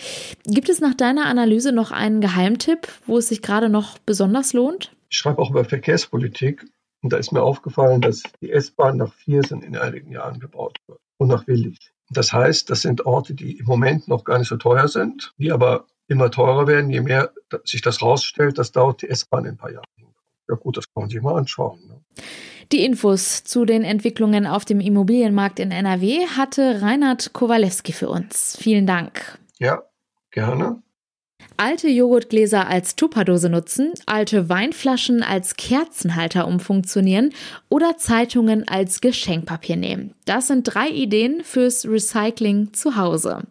gibt 0.45 0.69
es 0.69 0.81
nach 0.81 0.95
deiner 0.95 1.27
Analyse 1.27 1.73
noch 1.73 1.91
einen 1.91 2.21
Geheimtipp, 2.21 2.89
wo 3.07 3.19
es 3.19 3.29
sich 3.29 3.43
gerade 3.43 3.69
noch 3.69 3.99
besonders 3.99 4.53
lohnt? 4.53 4.93
Ich 5.11 5.19
schreibe 5.19 5.41
auch 5.41 5.51
über 5.51 5.65
Verkehrspolitik 5.65 6.65
und 7.03 7.13
da 7.13 7.17
ist 7.17 7.33
mir 7.33 7.43
aufgefallen, 7.43 8.01
dass 8.01 8.23
die 8.41 8.51
S-Bahn 8.51 8.97
nach 8.97 9.13
Viersen 9.15 9.63
in 9.63 9.77
einigen 9.77 10.11
Jahren 10.13 10.41
gebaut 10.41 10.79
wird 10.87 11.01
und 11.17 11.29
nach 11.29 11.47
Willig. 11.47 11.93
Das 12.11 12.33
heißt, 12.33 12.71
das 12.71 12.83
sind 12.83 13.05
Orte, 13.07 13.35
die 13.35 13.59
im 13.59 13.67
Moment 13.67 14.09
noch 14.09 14.25
gar 14.25 14.39
nicht 14.39 14.49
so 14.49 14.57
teuer 14.57 14.89
sind, 14.89 15.35
die 15.37 15.53
aber 15.53 15.87
immer 16.09 16.31
teurer 16.31 16.67
werden, 16.67 16.91
je 16.91 17.00
mehr 17.00 17.33
sich 17.65 17.83
das 17.83 18.03
rausstellt, 18.03 18.59
das 18.59 18.73
dauert 18.73 19.03
die 19.03 19.09
S-Bahn 19.09 19.45
in 19.45 19.53
ein 19.53 19.57
paar 19.57 19.71
Jahren. 19.71 19.85
Ja 20.49 20.55
gut, 20.57 20.77
das 20.79 20.87
kann 20.93 21.03
man 21.03 21.11
sich 21.11 21.21
mal 21.21 21.37
anschauen. 21.37 21.79
Ne? 21.87 22.00
Die 22.73 22.85
Infos 22.85 23.45
zu 23.45 23.65
den 23.65 23.85
Entwicklungen 23.85 24.47
auf 24.47 24.65
dem 24.65 24.81
Immobilienmarkt 24.81 25.59
in 25.59 25.71
NRW 25.71 26.27
hatte 26.27 26.83
Reinhard 26.83 27.33
Kowalewski 27.33 27.93
für 27.93 28.09
uns. 28.09 28.57
Vielen 28.61 28.87
Dank. 28.87 29.38
Ja, 29.59 29.83
gerne. 30.31 30.83
Alte 31.57 31.88
Joghurtgläser 31.88 32.69
als 32.69 32.95
Tupperdose 32.95 33.49
nutzen, 33.49 33.93
alte 34.07 34.49
Weinflaschen 34.49 35.23
als 35.23 35.57
Kerzenhalter 35.57 36.47
umfunktionieren 36.47 37.33
oder 37.69 37.97
Zeitungen 37.97 38.69
als 38.69 39.00
Geschenkpapier 39.00 39.77
nehmen. 39.77 40.15
Das 40.25 40.47
sind 40.47 40.65
drei 40.65 40.88
Ideen 40.88 41.43
fürs 41.43 41.85
Recycling 41.85 42.73
zu 42.75 42.97
Hause. 42.97 43.43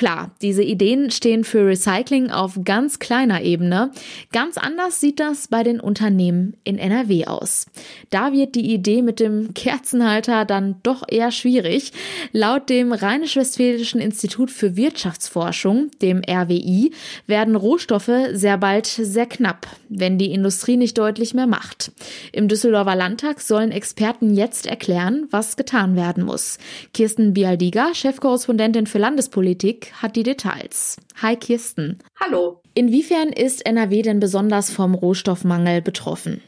Klar, 0.00 0.30
diese 0.40 0.62
Ideen 0.62 1.10
stehen 1.10 1.44
für 1.44 1.66
Recycling 1.66 2.30
auf 2.30 2.58
ganz 2.64 3.00
kleiner 3.00 3.42
Ebene. 3.42 3.90
Ganz 4.32 4.56
anders 4.56 4.98
sieht 4.98 5.20
das 5.20 5.46
bei 5.48 5.62
den 5.62 5.78
Unternehmen 5.78 6.56
in 6.64 6.78
NRW 6.78 7.26
aus. 7.26 7.66
Da 8.08 8.32
wird 8.32 8.54
die 8.54 8.72
Idee 8.72 9.02
mit 9.02 9.20
dem 9.20 9.52
Kerzenhalter 9.52 10.46
dann 10.46 10.76
doch 10.82 11.02
eher 11.06 11.30
schwierig. 11.30 11.92
Laut 12.32 12.70
dem 12.70 12.94
Rheinisch-Westfälischen 12.94 14.00
Institut 14.00 14.50
für 14.50 14.74
Wirtschaftsforschung, 14.74 15.90
dem 16.00 16.22
RWI, 16.26 16.92
werden 17.26 17.54
Rohstoffe 17.54 18.10
sehr 18.32 18.56
bald 18.56 18.86
sehr 18.86 19.26
knapp, 19.26 19.66
wenn 19.90 20.16
die 20.16 20.32
Industrie 20.32 20.78
nicht 20.78 20.96
deutlich 20.96 21.34
mehr 21.34 21.46
macht. 21.46 21.92
Im 22.32 22.48
Düsseldorfer 22.48 22.96
Landtag 22.96 23.42
sollen 23.42 23.70
Experten 23.70 24.34
jetzt 24.34 24.64
erklären, 24.64 25.26
was 25.30 25.58
getan 25.58 25.94
werden 25.94 26.24
muss. 26.24 26.56
Kirsten 26.94 27.34
Bialdiga, 27.34 27.94
Chefkorrespondentin 27.94 28.86
für 28.86 28.96
Landespolitik, 28.96 29.89
hat 29.94 30.16
die 30.16 30.22
Details. 30.22 30.96
Hi 31.20 31.36
Kirsten. 31.36 31.98
Hallo. 32.18 32.62
Inwiefern 32.74 33.30
ist 33.30 33.66
NRW 33.66 34.02
denn 34.02 34.20
besonders 34.20 34.70
vom 34.70 34.94
Rohstoffmangel 34.94 35.82
betroffen? 35.82 36.42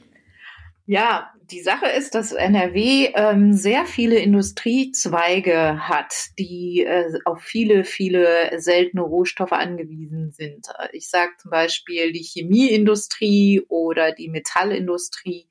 Ja, 0.87 1.33
die 1.53 1.61
Sache 1.61 1.87
ist, 1.87 2.15
dass 2.15 2.33
NRW 2.33 3.13
ähm, 3.15 3.53
sehr 3.53 3.85
viele 3.85 4.19
Industriezweige 4.19 5.87
hat, 5.87 6.13
die 6.39 6.85
äh, 6.85 7.13
auf 7.25 7.43
viele, 7.43 7.85
viele 7.85 8.59
seltene 8.59 9.03
Rohstoffe 9.03 9.53
angewiesen 9.53 10.33
sind. 10.33 10.67
Ich 10.93 11.09
sage 11.09 11.33
zum 11.39 11.51
Beispiel 11.51 12.13
die 12.13 12.23
Chemieindustrie 12.23 13.63
oder 13.69 14.13
die 14.13 14.29
Metallindustrie. 14.29 15.49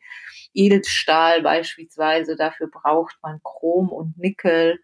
Edelstahl 0.53 1.41
beispielsweise, 1.43 2.35
dafür 2.35 2.67
braucht 2.67 3.17
man 3.21 3.39
Chrom 3.43 3.89
und 3.89 4.17
Nickel. 4.17 4.79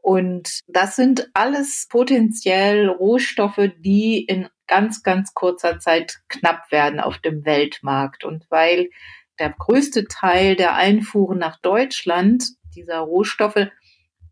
Und 0.00 0.60
das 0.66 0.96
sind 0.96 1.28
alles 1.34 1.86
potenziell 1.90 2.88
Rohstoffe, 2.88 3.70
die 3.78 4.24
in 4.24 4.48
ganz, 4.66 5.02
ganz 5.02 5.34
kurzer 5.34 5.78
Zeit 5.78 6.20
knapp 6.28 6.70
werden 6.70 7.00
auf 7.00 7.18
dem 7.18 7.44
Weltmarkt. 7.44 8.24
Und 8.24 8.46
weil 8.50 8.90
der 9.38 9.50
größte 9.50 10.06
Teil 10.06 10.56
der 10.56 10.74
Einfuhren 10.74 11.38
nach 11.38 11.60
Deutschland 11.60 12.44
dieser 12.74 12.98
Rohstoffe 13.00 13.68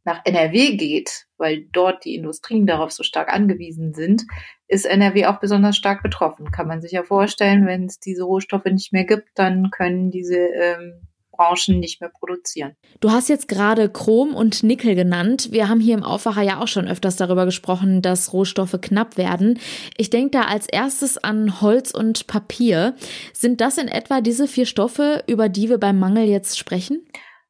nach 0.04 0.20
NRW 0.25 0.76
geht, 0.76 1.26
weil 1.37 1.66
dort 1.73 2.04
die 2.04 2.14
Industrien 2.14 2.66
darauf 2.66 2.92
so 2.92 3.02
stark 3.02 3.32
angewiesen 3.32 3.92
sind, 3.92 4.23
ist 4.68 4.87
NRW 4.87 5.26
auch 5.26 5.40
besonders 5.40 5.76
stark 5.76 6.02
betroffen. 6.02 6.52
Kann 6.52 6.68
man 6.68 6.80
sich 6.80 6.92
ja 6.92 7.02
vorstellen, 7.02 7.66
wenn 7.66 7.87
es 7.87 7.99
diese 7.99 8.23
Rohstoffe 8.23 8.64
nicht 8.66 8.92
mehr 8.92 9.04
gibt, 9.04 9.30
dann 9.35 9.70
können 9.70 10.11
diese 10.11 10.38
ähm, 10.38 11.06
Branchen 11.37 11.78
nicht 11.78 12.00
mehr 12.00 12.11
produzieren. 12.11 12.76
Du 13.00 13.11
hast 13.11 13.28
jetzt 13.28 13.49
gerade 13.49 13.88
Chrom 13.88 14.35
und 14.35 14.62
Nickel 14.62 14.95
genannt. 14.95 15.49
Wir 15.52 15.69
haben 15.69 15.81
hier 15.81 15.95
im 15.95 16.02
Aufwacher 16.02 16.43
ja 16.43 16.61
auch 16.61 16.69
schon 16.69 16.88
öfters 16.88 17.16
darüber 17.16 17.45
gesprochen, 17.45 18.02
dass 18.02 18.33
Rohstoffe 18.33 18.78
knapp 18.81 19.16
werden. 19.16 19.59
Ich 19.97 20.11
denke 20.11 20.31
da 20.31 20.43
als 20.43 20.66
erstes 20.69 21.19
an 21.19 21.61
Holz 21.61 21.90
und 21.90 22.26
Papier. 22.26 22.95
Sind 23.33 23.61
das 23.61 23.78
in 23.78 23.88
etwa 23.88 24.21
diese 24.21 24.49
vier 24.49 24.66
Stoffe, 24.66 25.25
über 25.26 25.49
die 25.49 25.69
wir 25.69 25.78
beim 25.78 25.99
Mangel 25.99 26.25
jetzt 26.25 26.59
sprechen? 26.59 27.07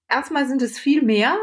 Erstmal 0.09 0.47
sind 0.47 0.63
es 0.63 0.79
viel 0.79 1.03
mehr 1.03 1.37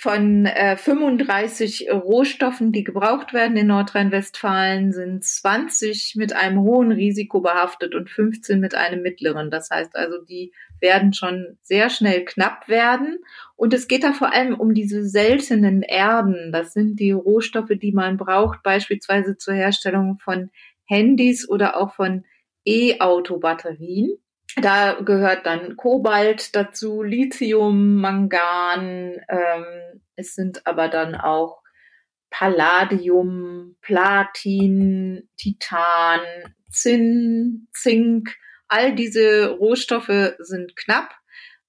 von 0.00 0.46
äh, 0.46 0.78
35 0.78 1.88
Rohstoffen, 1.92 2.72
die 2.72 2.84
gebraucht 2.84 3.34
werden 3.34 3.58
in 3.58 3.66
Nordrhein-Westfalen, 3.66 4.92
sind 4.92 5.22
20 5.22 6.14
mit 6.16 6.34
einem 6.34 6.60
hohen 6.62 6.90
Risiko 6.90 7.42
behaftet 7.42 7.94
und 7.94 8.08
15 8.08 8.60
mit 8.60 8.74
einem 8.74 9.02
mittleren. 9.02 9.50
Das 9.50 9.68
heißt 9.68 9.94
also, 9.96 10.16
die 10.24 10.54
werden 10.80 11.12
schon 11.12 11.58
sehr 11.62 11.90
schnell 11.90 12.24
knapp 12.24 12.68
werden. 12.68 13.18
Und 13.56 13.74
es 13.74 13.88
geht 13.88 14.04
da 14.04 14.12
vor 14.12 14.32
allem 14.32 14.54
um 14.54 14.74
diese 14.74 15.06
seltenen 15.06 15.82
Erden. 15.82 16.52
Das 16.52 16.72
sind 16.72 16.98
die 16.98 17.12
Rohstoffe, 17.12 17.72
die 17.80 17.92
man 17.92 18.16
braucht, 18.16 18.62
beispielsweise 18.62 19.36
zur 19.36 19.54
Herstellung 19.54 20.18
von 20.18 20.50
Handys 20.86 21.48
oder 21.48 21.76
auch 21.76 21.94
von 21.94 22.24
E-Auto-Batterien. 22.64 24.16
Da 24.56 25.00
gehört 25.00 25.46
dann 25.46 25.76
Kobalt 25.76 26.56
dazu, 26.56 27.02
Lithium, 27.02 27.96
Mangan. 27.96 29.20
Ähm, 29.28 30.00
es 30.16 30.34
sind 30.34 30.66
aber 30.66 30.88
dann 30.88 31.14
auch 31.14 31.62
Palladium, 32.30 33.76
Platin, 33.80 35.28
Titan, 35.36 36.20
Zinn, 36.70 37.68
Zink. 37.72 38.36
All 38.70 38.94
diese 38.94 39.48
Rohstoffe 39.48 40.34
sind 40.38 40.76
knapp. 40.76 41.12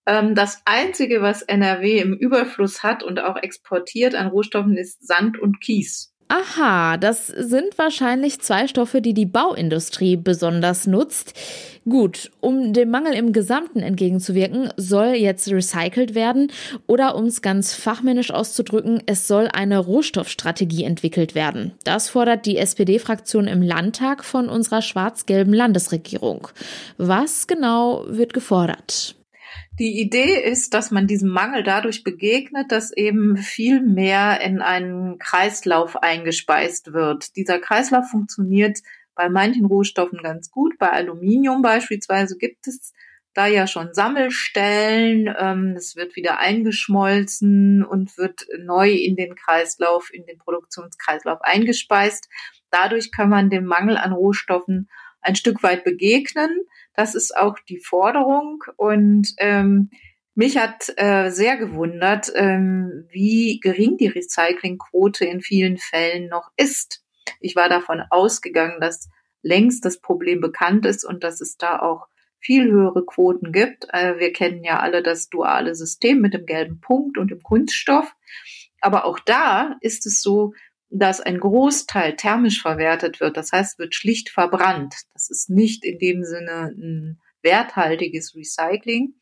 Ähm, 0.06 0.36
das 0.36 0.62
Einzige, 0.66 1.22
was 1.22 1.42
NRW 1.42 1.98
im 1.98 2.14
Überfluss 2.14 2.84
hat 2.84 3.04
und 3.04 3.20
auch 3.20 3.38
exportiert 3.38 4.14
an 4.14 4.28
Rohstoffen, 4.28 4.78
ist 4.78 5.06
Sand 5.06 5.40
und 5.40 5.60
Kies. 5.62 6.11
Aha, 6.32 6.96
das 6.96 7.28
sind 7.28 7.78
wahrscheinlich 7.78 8.40
zwei 8.40 8.66
Stoffe, 8.66 9.02
die 9.02 9.14
die 9.14 9.26
Bauindustrie 9.26 10.16
besonders 10.16 10.88
nutzt. 10.88 11.34
Gut, 11.84 12.32
um 12.40 12.72
dem 12.72 12.90
Mangel 12.90 13.16
im 13.16 13.34
Gesamten 13.34 13.80
entgegenzuwirken, 13.80 14.70
soll 14.78 15.08
jetzt 15.08 15.52
recycelt 15.52 16.16
werden 16.16 16.50
oder 16.88 17.16
um 17.16 17.26
es 17.26 17.42
ganz 17.42 17.74
fachmännisch 17.74 18.32
auszudrücken, 18.32 19.04
es 19.08 19.28
soll 19.28 19.50
eine 19.52 19.78
Rohstoffstrategie 19.80 20.86
entwickelt 20.86 21.36
werden. 21.36 21.74
Das 21.84 22.08
fordert 22.08 22.46
die 22.46 22.56
SPD-Fraktion 22.56 23.48
im 23.48 23.62
Landtag 23.62 24.24
von 24.24 24.48
unserer 24.48 24.82
schwarz-gelben 24.82 25.54
Landesregierung. 25.54 26.48
Was 26.98 27.46
genau 27.46 28.06
wird 28.08 28.34
gefordert? 28.34 29.16
Die 29.80 30.00
Idee 30.00 30.40
ist, 30.40 30.74
dass 30.74 30.92
man 30.92 31.08
diesem 31.08 31.30
Mangel 31.30 31.64
dadurch 31.64 32.04
begegnet, 32.04 32.72
dass 32.72 32.92
eben 32.92 33.38
viel 33.38 33.82
mehr 33.82 34.42
in 34.42 34.62
einen 34.62 35.18
Kreislauf 35.18 36.02
eingespeist 36.02 36.94
wird. 36.94 37.36
Dieser 37.36 37.60
Kreislauf 37.60 38.10
funktioniert 38.10 38.80
bei 39.16 39.30
manchen 39.30 39.66
Rohstoffen 39.66 40.20
ganz 40.22 40.52
gut. 40.52 40.78
Bei 40.78 40.92
Aluminium 40.92 41.62
beispielsweise 41.62 42.38
gibt 42.38 42.68
es 42.68 42.94
da 43.34 43.48
ja 43.48 43.68
schon 43.68 43.94
Sammelstellen. 43.94 45.34
Ähm, 45.38 45.76
es 45.78 45.96
wird 45.96 46.16
wieder 46.16 46.40
eingeschmolzen 46.40 47.84
und 47.84 48.18
wird 48.18 48.46
neu 48.60 48.92
in 48.92 49.16
den 49.16 49.36
Kreislauf, 49.36 50.14
in 50.14 50.26
den 50.26 50.38
Produktionskreislauf 50.38 51.42
eingespeist. 51.42 52.30
Dadurch 52.70 53.12
kann 53.12 53.30
man 53.30 53.50
dem 53.50 53.66
Mangel 53.66 53.98
an 53.98 54.14
Rohstoffen 54.14 54.90
ein 55.22 55.36
Stück 55.36 55.64
weit 55.64 55.84
begegnen. 55.84 56.62
Das 56.94 57.16
ist 57.16 57.36
auch 57.36 57.58
die 57.70 57.80
Forderung 57.80 58.64
und 58.78 59.34
ähm, 59.38 59.90
mich 60.34 60.58
hat 60.58 60.92
äh, 60.96 61.30
sehr 61.30 61.58
gewundert, 61.58 62.32
ähm, 62.36 63.06
wie 63.10 63.60
gering 63.60 63.98
die 63.98 64.08
Recyclingquote 64.08 65.26
in 65.26 65.42
vielen 65.42 65.78
Fällen 65.78 66.30
noch 66.30 66.52
ist. 66.56 67.04
Ich 67.40 67.56
war 67.56 67.70
davon 67.70 68.02
ausgegangen, 68.10 68.80
dass 68.80 69.10
längst 69.42 69.84
das 69.86 70.00
Problem 70.00 70.40
bekannt 70.40 70.86
ist 70.86 71.04
und 71.04 71.24
dass 71.24 71.42
es 71.42 71.58
da 71.58 71.80
auch 71.80 72.08
viel 72.40 72.72
höhere 72.72 73.06
Quoten 73.06 73.52
gibt. 73.52 73.88
Äh, 73.92 74.18
wir 74.20 74.34
kennen 74.34 74.64
ja 74.64 74.80
alle 74.80 75.04
das 75.04 75.30
duale 75.30 75.76
System 75.76 76.22
mit 76.22 76.34
dem 76.34 76.46
gelben 76.46 76.80
Punkt 76.80 77.18
und 77.18 77.32
dem 77.32 77.44
Kunststoff. 77.44 78.16
Aber 78.80 79.06
auch 79.06 79.20
da 79.20 79.78
ist 79.82 80.06
es 80.08 80.22
so, 80.22 80.54
dass 80.92 81.22
ein 81.22 81.40
Großteil 81.40 82.16
thermisch 82.16 82.62
verwertet 82.62 83.20
wird. 83.20 83.38
Das 83.38 83.52
heißt, 83.52 83.80
wird 83.80 83.96
schlicht 83.96 84.30
verbrannt. 84.30 84.96
Das 85.14 85.30
ist 85.30 85.50
nicht 85.50 85.86
in 85.86 85.98
dem 85.98 86.24
Sinne 86.24 86.74
ein 86.78 87.22
werthaltiges 87.42 88.36
Recycling. 88.36 89.16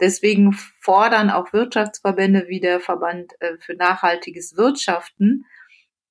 Deswegen 0.00 0.52
fordern 0.80 1.30
auch 1.30 1.52
Wirtschaftsverbände 1.52 2.46
wie 2.48 2.60
der 2.60 2.80
Verband 2.80 3.32
äh, 3.40 3.58
für 3.58 3.74
nachhaltiges 3.74 4.56
Wirtschaften, 4.56 5.44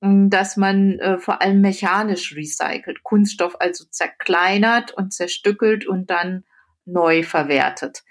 dass 0.01 0.55
man 0.55 0.97
äh, 0.99 1.17
vor 1.17 1.41
allem 1.41 1.59
mechanisch 1.59 2.33
recycelt, 2.33 3.03
Kunststoff 3.03 3.57
also 3.59 3.83
zerkleinert 3.89 4.93
und 4.93 5.11
zerstückelt 5.11 5.85
und 5.85 6.09
dann 6.09 6.45
neu 6.85 7.23
verwertet 7.23 8.03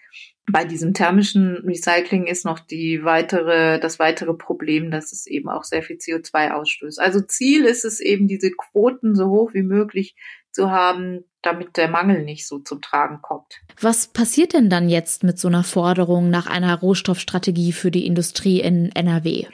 bei 0.51 0.65
diesem 0.65 0.95
thermischen 0.95 1.57
Recycling 1.67 2.27
ist 2.27 2.45
noch 2.45 2.59
die 2.59 3.05
weitere, 3.05 3.79
das 3.81 3.99
weitere 3.99 4.35
Problem, 4.35 4.91
dass 4.91 5.13
es 5.13 5.27
eben 5.27 5.49
auch 5.49 5.65
sehr 5.65 5.83
viel 5.83 5.97
CO2 5.97 6.53
ausstößt. 6.53 7.01
Also 7.01 7.21
Ziel 7.21 7.65
ist 7.65 7.85
es 7.85 8.01
eben, 8.01 8.29
diese 8.29 8.51
Quoten 8.51 9.15
so 9.15 9.29
hoch 9.29 9.55
wie 9.55 9.63
möglich 9.63 10.17
zu 10.51 10.71
haben, 10.71 11.25
damit 11.43 11.77
der 11.77 11.89
Mangel 11.89 12.25
nicht 12.25 12.47
so 12.47 12.59
zum 12.59 12.81
Tragen 12.81 13.21
kommt. 13.23 13.61
Was 13.81 14.09
passiert 14.09 14.55
denn 14.55 14.71
dann 14.71 14.89
jetzt 14.89 15.23
mit 15.23 15.39
so 15.39 15.49
einer 15.49 15.65
Forderung 15.65 16.31
nach 16.31 16.47
einer 16.47 16.75
Rohstoffstrategie 16.75 17.73
für 17.73 17.91
die 17.91 18.07
Industrie 18.07 18.61
in 18.61 18.91
NRW? 18.93 19.47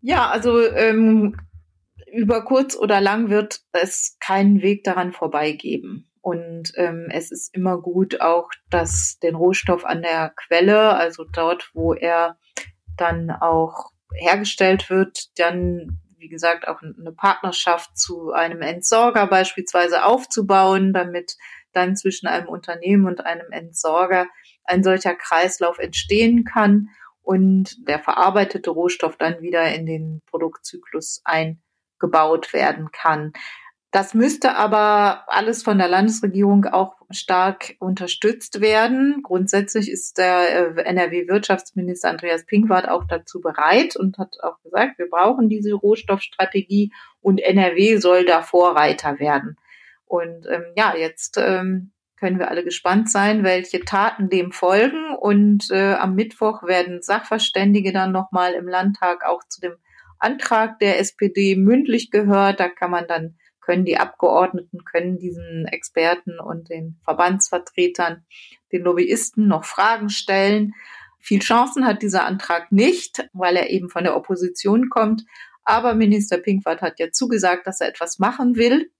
Ja, 0.00 0.28
also 0.30 0.60
ähm, 0.60 1.36
über 2.12 2.44
kurz 2.44 2.76
oder 2.76 3.00
lang 3.00 3.30
wird 3.30 3.60
es 3.72 4.16
keinen 4.20 4.62
Weg 4.62 4.84
daran 4.84 5.12
vorbeigeben. 5.12 6.09
Und 6.22 6.72
ähm, 6.76 7.08
es 7.10 7.30
ist 7.30 7.54
immer 7.54 7.80
gut 7.80 8.20
auch, 8.20 8.50
dass 8.68 9.18
den 9.22 9.34
Rohstoff 9.34 9.84
an 9.84 10.02
der 10.02 10.32
Quelle, 10.36 10.94
also 10.94 11.24
dort, 11.24 11.70
wo 11.72 11.94
er 11.94 12.38
dann 12.96 13.30
auch 13.30 13.90
hergestellt 14.12 14.90
wird, 14.90 15.38
dann, 15.38 16.00
wie 16.18 16.28
gesagt, 16.28 16.68
auch 16.68 16.82
eine 16.82 17.12
Partnerschaft 17.12 17.96
zu 17.96 18.32
einem 18.32 18.60
Entsorger 18.60 19.26
beispielsweise 19.26 20.04
aufzubauen, 20.04 20.92
damit 20.92 21.36
dann 21.72 21.96
zwischen 21.96 22.26
einem 22.26 22.48
Unternehmen 22.48 23.06
und 23.06 23.24
einem 23.24 23.50
Entsorger 23.52 24.26
ein 24.64 24.82
solcher 24.82 25.14
Kreislauf 25.14 25.78
entstehen 25.78 26.44
kann 26.44 26.88
und 27.22 27.88
der 27.88 28.00
verarbeitete 28.00 28.70
Rohstoff 28.70 29.16
dann 29.16 29.40
wieder 29.40 29.72
in 29.72 29.86
den 29.86 30.20
Produktzyklus 30.26 31.22
eingebaut 31.24 32.52
werden 32.52 32.90
kann. 32.92 33.32
Das 33.92 34.14
müsste 34.14 34.54
aber 34.54 35.24
alles 35.26 35.64
von 35.64 35.78
der 35.78 35.88
Landesregierung 35.88 36.64
auch 36.66 36.94
stark 37.10 37.74
unterstützt 37.80 38.60
werden. 38.60 39.22
Grundsätzlich 39.24 39.90
ist 39.90 40.18
der 40.18 40.76
äh, 40.76 40.82
NRW-Wirtschaftsminister 40.82 42.08
Andreas 42.08 42.46
Pinkwart 42.46 42.88
auch 42.88 43.04
dazu 43.08 43.40
bereit 43.40 43.96
und 43.96 44.16
hat 44.18 44.36
auch 44.42 44.62
gesagt, 44.62 44.98
wir 44.98 45.10
brauchen 45.10 45.48
diese 45.48 45.74
Rohstoffstrategie 45.74 46.92
und 47.20 47.40
NRW 47.40 47.96
soll 47.96 48.24
da 48.24 48.42
Vorreiter 48.42 49.18
werden. 49.18 49.56
Und 50.04 50.46
ähm, 50.48 50.66
ja, 50.76 50.94
jetzt 50.96 51.36
ähm, 51.36 51.90
können 52.16 52.38
wir 52.38 52.48
alle 52.48 52.62
gespannt 52.62 53.10
sein, 53.10 53.42
welche 53.42 53.80
Taten 53.80 54.28
dem 54.28 54.52
folgen. 54.52 55.16
Und 55.16 55.68
äh, 55.72 55.94
am 55.94 56.14
Mittwoch 56.14 56.62
werden 56.62 57.02
Sachverständige 57.02 57.92
dann 57.92 58.12
nochmal 58.12 58.52
im 58.52 58.68
Landtag 58.68 59.24
auch 59.26 59.42
zu 59.48 59.60
dem 59.60 59.74
Antrag 60.20 60.78
der 60.78 61.00
SPD 61.00 61.56
mündlich 61.56 62.12
gehört. 62.12 62.60
Da 62.60 62.68
kann 62.68 62.92
man 62.92 63.08
dann 63.08 63.36
können 63.70 63.84
die 63.84 63.98
Abgeordneten, 63.98 64.84
können 64.84 65.16
diesen 65.16 65.66
Experten 65.66 66.40
und 66.40 66.70
den 66.70 66.98
Verbandsvertretern, 67.04 68.24
den 68.72 68.82
Lobbyisten 68.82 69.46
noch 69.46 69.64
Fragen 69.64 70.10
stellen. 70.10 70.74
Viel 71.20 71.38
Chancen 71.38 71.86
hat 71.86 72.02
dieser 72.02 72.24
Antrag 72.24 72.72
nicht, 72.72 73.28
weil 73.32 73.54
er 73.54 73.70
eben 73.70 73.88
von 73.88 74.02
der 74.02 74.16
Opposition 74.16 74.88
kommt. 74.88 75.22
Aber 75.62 75.94
Minister 75.94 76.38
Pinkwart 76.38 76.82
hat 76.82 76.98
ja 76.98 77.12
zugesagt, 77.12 77.64
dass 77.68 77.80
er 77.80 77.88
etwas 77.88 78.18
machen 78.18 78.56
will. 78.56 78.90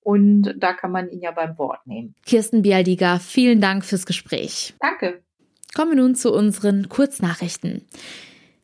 Und 0.00 0.54
da 0.56 0.72
kann 0.72 0.92
man 0.92 1.10
ihn 1.10 1.20
ja 1.20 1.32
beim 1.32 1.58
Wort 1.58 1.86
nehmen. 1.86 2.14
Kirsten 2.24 2.62
Bialdiger, 2.62 3.20
vielen 3.20 3.60
Dank 3.60 3.84
fürs 3.84 4.06
Gespräch. 4.06 4.74
Danke. 4.80 5.22
Kommen 5.74 5.90
wir 5.90 6.02
nun 6.02 6.14
zu 6.14 6.32
unseren 6.32 6.88
Kurznachrichten. 6.88 7.86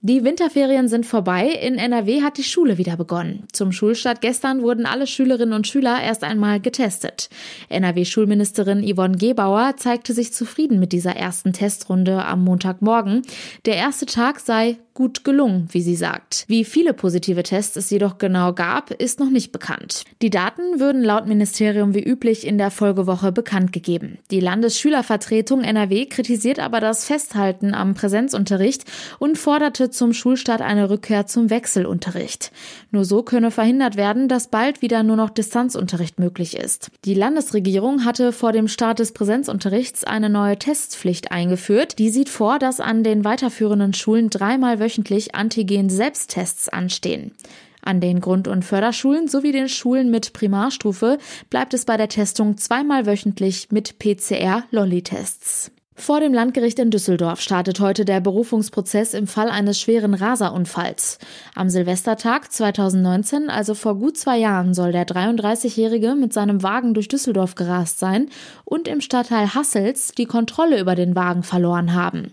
Die 0.05 0.25
Winterferien 0.25 0.88
sind 0.88 1.07
vorbei. 1.07 1.47
In 1.47 1.79
NRW 1.79 2.23
hat 2.23 2.37
die 2.37 2.43
Schule 2.43 2.77
wieder 2.77 2.97
begonnen. 2.97 3.47
Zum 3.53 3.71
Schulstart 3.71 4.21
gestern 4.21 4.61
wurden 4.61 4.85
alle 4.85 5.07
Schülerinnen 5.07 5.55
und 5.55 5.69
Schüler 5.69 6.03
erst 6.03 6.25
einmal 6.25 6.59
getestet. 6.59 7.31
NRW-Schulministerin 7.69 8.83
Yvonne 8.83 9.17
Gebauer 9.17 9.77
zeigte 9.77 10.12
sich 10.12 10.33
zufrieden 10.33 10.81
mit 10.81 10.91
dieser 10.91 11.15
ersten 11.15 11.53
Testrunde 11.53 12.25
am 12.25 12.43
Montagmorgen. 12.43 13.23
Der 13.65 13.77
erste 13.77 14.07
Tag 14.07 14.41
sei 14.41 14.77
gut 14.94 15.24
gelungen, 15.24 15.68
wie 15.72 15.83
sie 15.83 15.96
sagt. 15.96 16.44
Wie 16.48 16.64
viele 16.64 16.92
positive 16.92 17.42
Tests 17.42 17.76
es 17.76 17.90
jedoch 17.90 18.18
genau 18.18 18.52
gab, 18.52 18.90
ist 18.90 19.20
noch 19.20 19.31
nicht 19.31 19.52
bekannt. 19.52 20.05
Die 20.20 20.31
Daten 20.31 20.81
würden 20.81 21.02
laut 21.02 21.26
Ministerium 21.26 21.94
wie 21.94 22.02
üblich 22.02 22.46
in 22.46 22.59
der 22.59 22.70
Folgewoche 22.70 23.33
bekannt 23.33 23.72
gegeben. 23.72 24.18
Die 24.31 24.40
Landesschülervertretung 24.40 25.62
NRW 25.62 26.07
kritisiert 26.07 26.59
aber 26.59 26.81
das 26.81 27.05
Festhalten 27.05 27.74
am 27.74 27.94
Präsenzunterricht 27.94 28.85
und 29.18 29.38
forderte 29.38 29.90
zum 29.90 30.12
Schulstart 30.12 30.61
eine 30.61 30.90
Rückkehr 30.90 31.26
zum 31.26 31.50
Wechselunterricht. 31.50 32.52
Nur 32.90 33.05
so 33.05 33.22
könne 33.22 33.50
verhindert 33.50 33.96
werden, 33.96 34.28
dass 34.28 34.48
bald 34.48 34.83
wieder 34.83 35.02
nur 35.02 35.16
noch 35.16 35.31
Distanzunterricht 35.31 36.18
möglich 36.18 36.57
ist. 36.57 36.90
Die 37.05 37.14
Landesregierung 37.14 38.05
hatte 38.05 38.33
vor 38.33 38.52
dem 38.52 38.68
Start 38.68 38.98
des 38.98 39.12
Präsenzunterrichts 39.12 40.05
eine 40.05 40.28
neue 40.28 40.59
Testpflicht 40.59 41.33
eingeführt. 41.33 41.98
Die 41.98 42.11
sieht 42.11 42.28
vor, 42.28 42.59
dass 42.59 42.81
an 42.81 43.02
den 43.02 43.24
weiterführenden 43.24 43.94
Schulen 43.94 44.28
dreimal 44.28 44.78
wöchentlich 44.92 45.35
Antigen-Selbsttests 45.35 46.68
anstehen. 46.68 47.33
An 47.81 48.00
den 48.00 48.20
Grund- 48.20 48.46
und 48.46 48.62
Förderschulen 48.64 49.26
sowie 49.26 49.52
den 49.52 49.68
Schulen 49.68 50.11
mit 50.11 50.35
Primarstufe 50.35 51.18
bleibt 51.48 51.72
es 51.72 51.87
bei 51.87 51.96
der 51.96 52.09
Testung 52.09 52.59
zweimal 52.59 53.07
wöchentlich 53.07 53.68
mit 53.70 53.98
PCR-Lolli-Tests. 53.98 55.72
Vor 55.94 56.20
dem 56.20 56.33
Landgericht 56.35 56.78
in 56.78 56.90
Düsseldorf 56.90 57.40
startet 57.40 57.81
heute 57.81 58.05
der 58.05 58.20
Berufungsprozess 58.20 59.14
im 59.14 59.26
Fall 59.26 59.48
eines 59.48 59.81
schweren 59.81 60.14
Raserunfalls. 60.14 61.18
Am 61.55 61.70
Silvestertag 61.70 62.50
2019, 62.52 63.50
also 63.50 63.74
vor 63.74 63.96
gut 63.96 64.16
zwei 64.16 64.38
Jahren, 64.38 64.74
soll 64.74 64.92
der 64.92 65.07
33-Jährige 65.07 66.14
mit 66.14 66.33
seinem 66.33 66.62
Wagen 66.62 66.94
durch 66.94 67.09
Düsseldorf 67.09 67.55
gerast 67.55 67.98
sein 67.98 68.28
und 68.64 68.88
im 68.88 69.00
Stadtteil 69.00 69.55
Hassels 69.55 70.12
die 70.12 70.26
Kontrolle 70.26 70.81
über 70.81 70.94
den 70.94 71.14
Wagen 71.14 71.42
verloren 71.42 71.94
haben. 71.94 72.33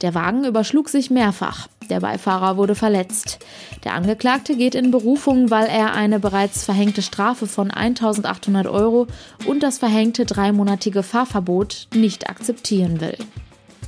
Der 0.00 0.14
Wagen 0.14 0.44
überschlug 0.44 0.88
sich 0.88 1.10
mehrfach. 1.10 1.68
Der 1.90 2.00
Beifahrer 2.00 2.56
wurde 2.56 2.74
verletzt. 2.74 3.38
Der 3.84 3.94
Angeklagte 3.94 4.56
geht 4.56 4.74
in 4.74 4.90
Berufung, 4.90 5.50
weil 5.50 5.66
er 5.66 5.94
eine 5.94 6.20
bereits 6.20 6.64
verhängte 6.64 7.02
Strafe 7.02 7.46
von 7.46 7.70
1800 7.70 8.66
Euro 8.66 9.06
und 9.46 9.62
das 9.62 9.78
verhängte 9.78 10.24
dreimonatige 10.24 11.02
Fahrverbot 11.02 11.88
nicht 11.94 12.28
akzeptieren 12.28 13.00
will. 13.00 13.16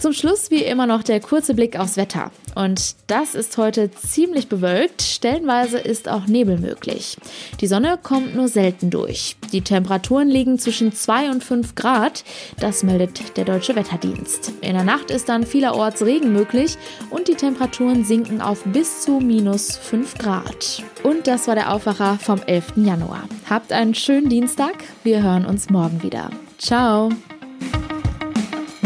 Zum 0.01 0.15
Schluss 0.15 0.51
wie 0.51 0.63
immer 0.63 0.87
noch 0.87 1.03
der 1.03 1.21
kurze 1.21 1.53
Blick 1.53 1.79
aufs 1.79 1.99
Wetter. 1.99 2.31
Und 2.55 2.97
das 3.07 3.35
ist 3.35 3.59
heute 3.59 3.91
ziemlich 3.91 4.49
bewölkt, 4.49 5.03
stellenweise 5.03 5.79
ist 5.79 6.09
auch 6.09 6.27
Nebel 6.27 6.59
möglich. 6.59 7.19
Die 7.61 7.67
Sonne 7.67 7.99
kommt 8.03 8.35
nur 8.35 8.49
selten 8.49 8.89
durch. 8.89 9.37
Die 9.53 9.61
Temperaturen 9.61 10.29
liegen 10.29 10.59
zwischen 10.59 10.95
2 10.95 11.31
und 11.31 11.45
5 11.45 11.75
Grad, 11.75 12.25
das 12.59 12.83
meldet 12.83 13.37
der 13.37 13.45
Deutsche 13.45 13.77
Wetterdienst. 13.77 14.53
In 14.63 14.73
der 14.73 14.85
Nacht 14.85 15.11
ist 15.11 15.29
dann 15.29 15.45
vielerorts 15.45 16.03
Regen 16.03 16.33
möglich 16.33 16.79
und 17.11 17.29
die 17.29 17.35
Temperaturen 17.35 18.03
sinken 18.03 18.41
auf 18.41 18.65
bis 18.65 19.03
zu 19.03 19.21
minus 19.21 19.77
5 19.77 20.17
Grad. 20.17 20.83
Und 21.03 21.27
das 21.27 21.47
war 21.47 21.55
der 21.55 21.75
Aufwacher 21.75 22.19
vom 22.19 22.41
11. 22.47 22.73
Januar. 22.77 23.29
Habt 23.51 23.71
einen 23.71 23.95
schönen 23.95 24.31
Dienstag, 24.31 24.83
wir 25.05 25.23
hören 25.23 25.45
uns 25.45 25.69
morgen 25.69 26.03
wieder. 26.03 26.31
Ciao! 26.57 27.11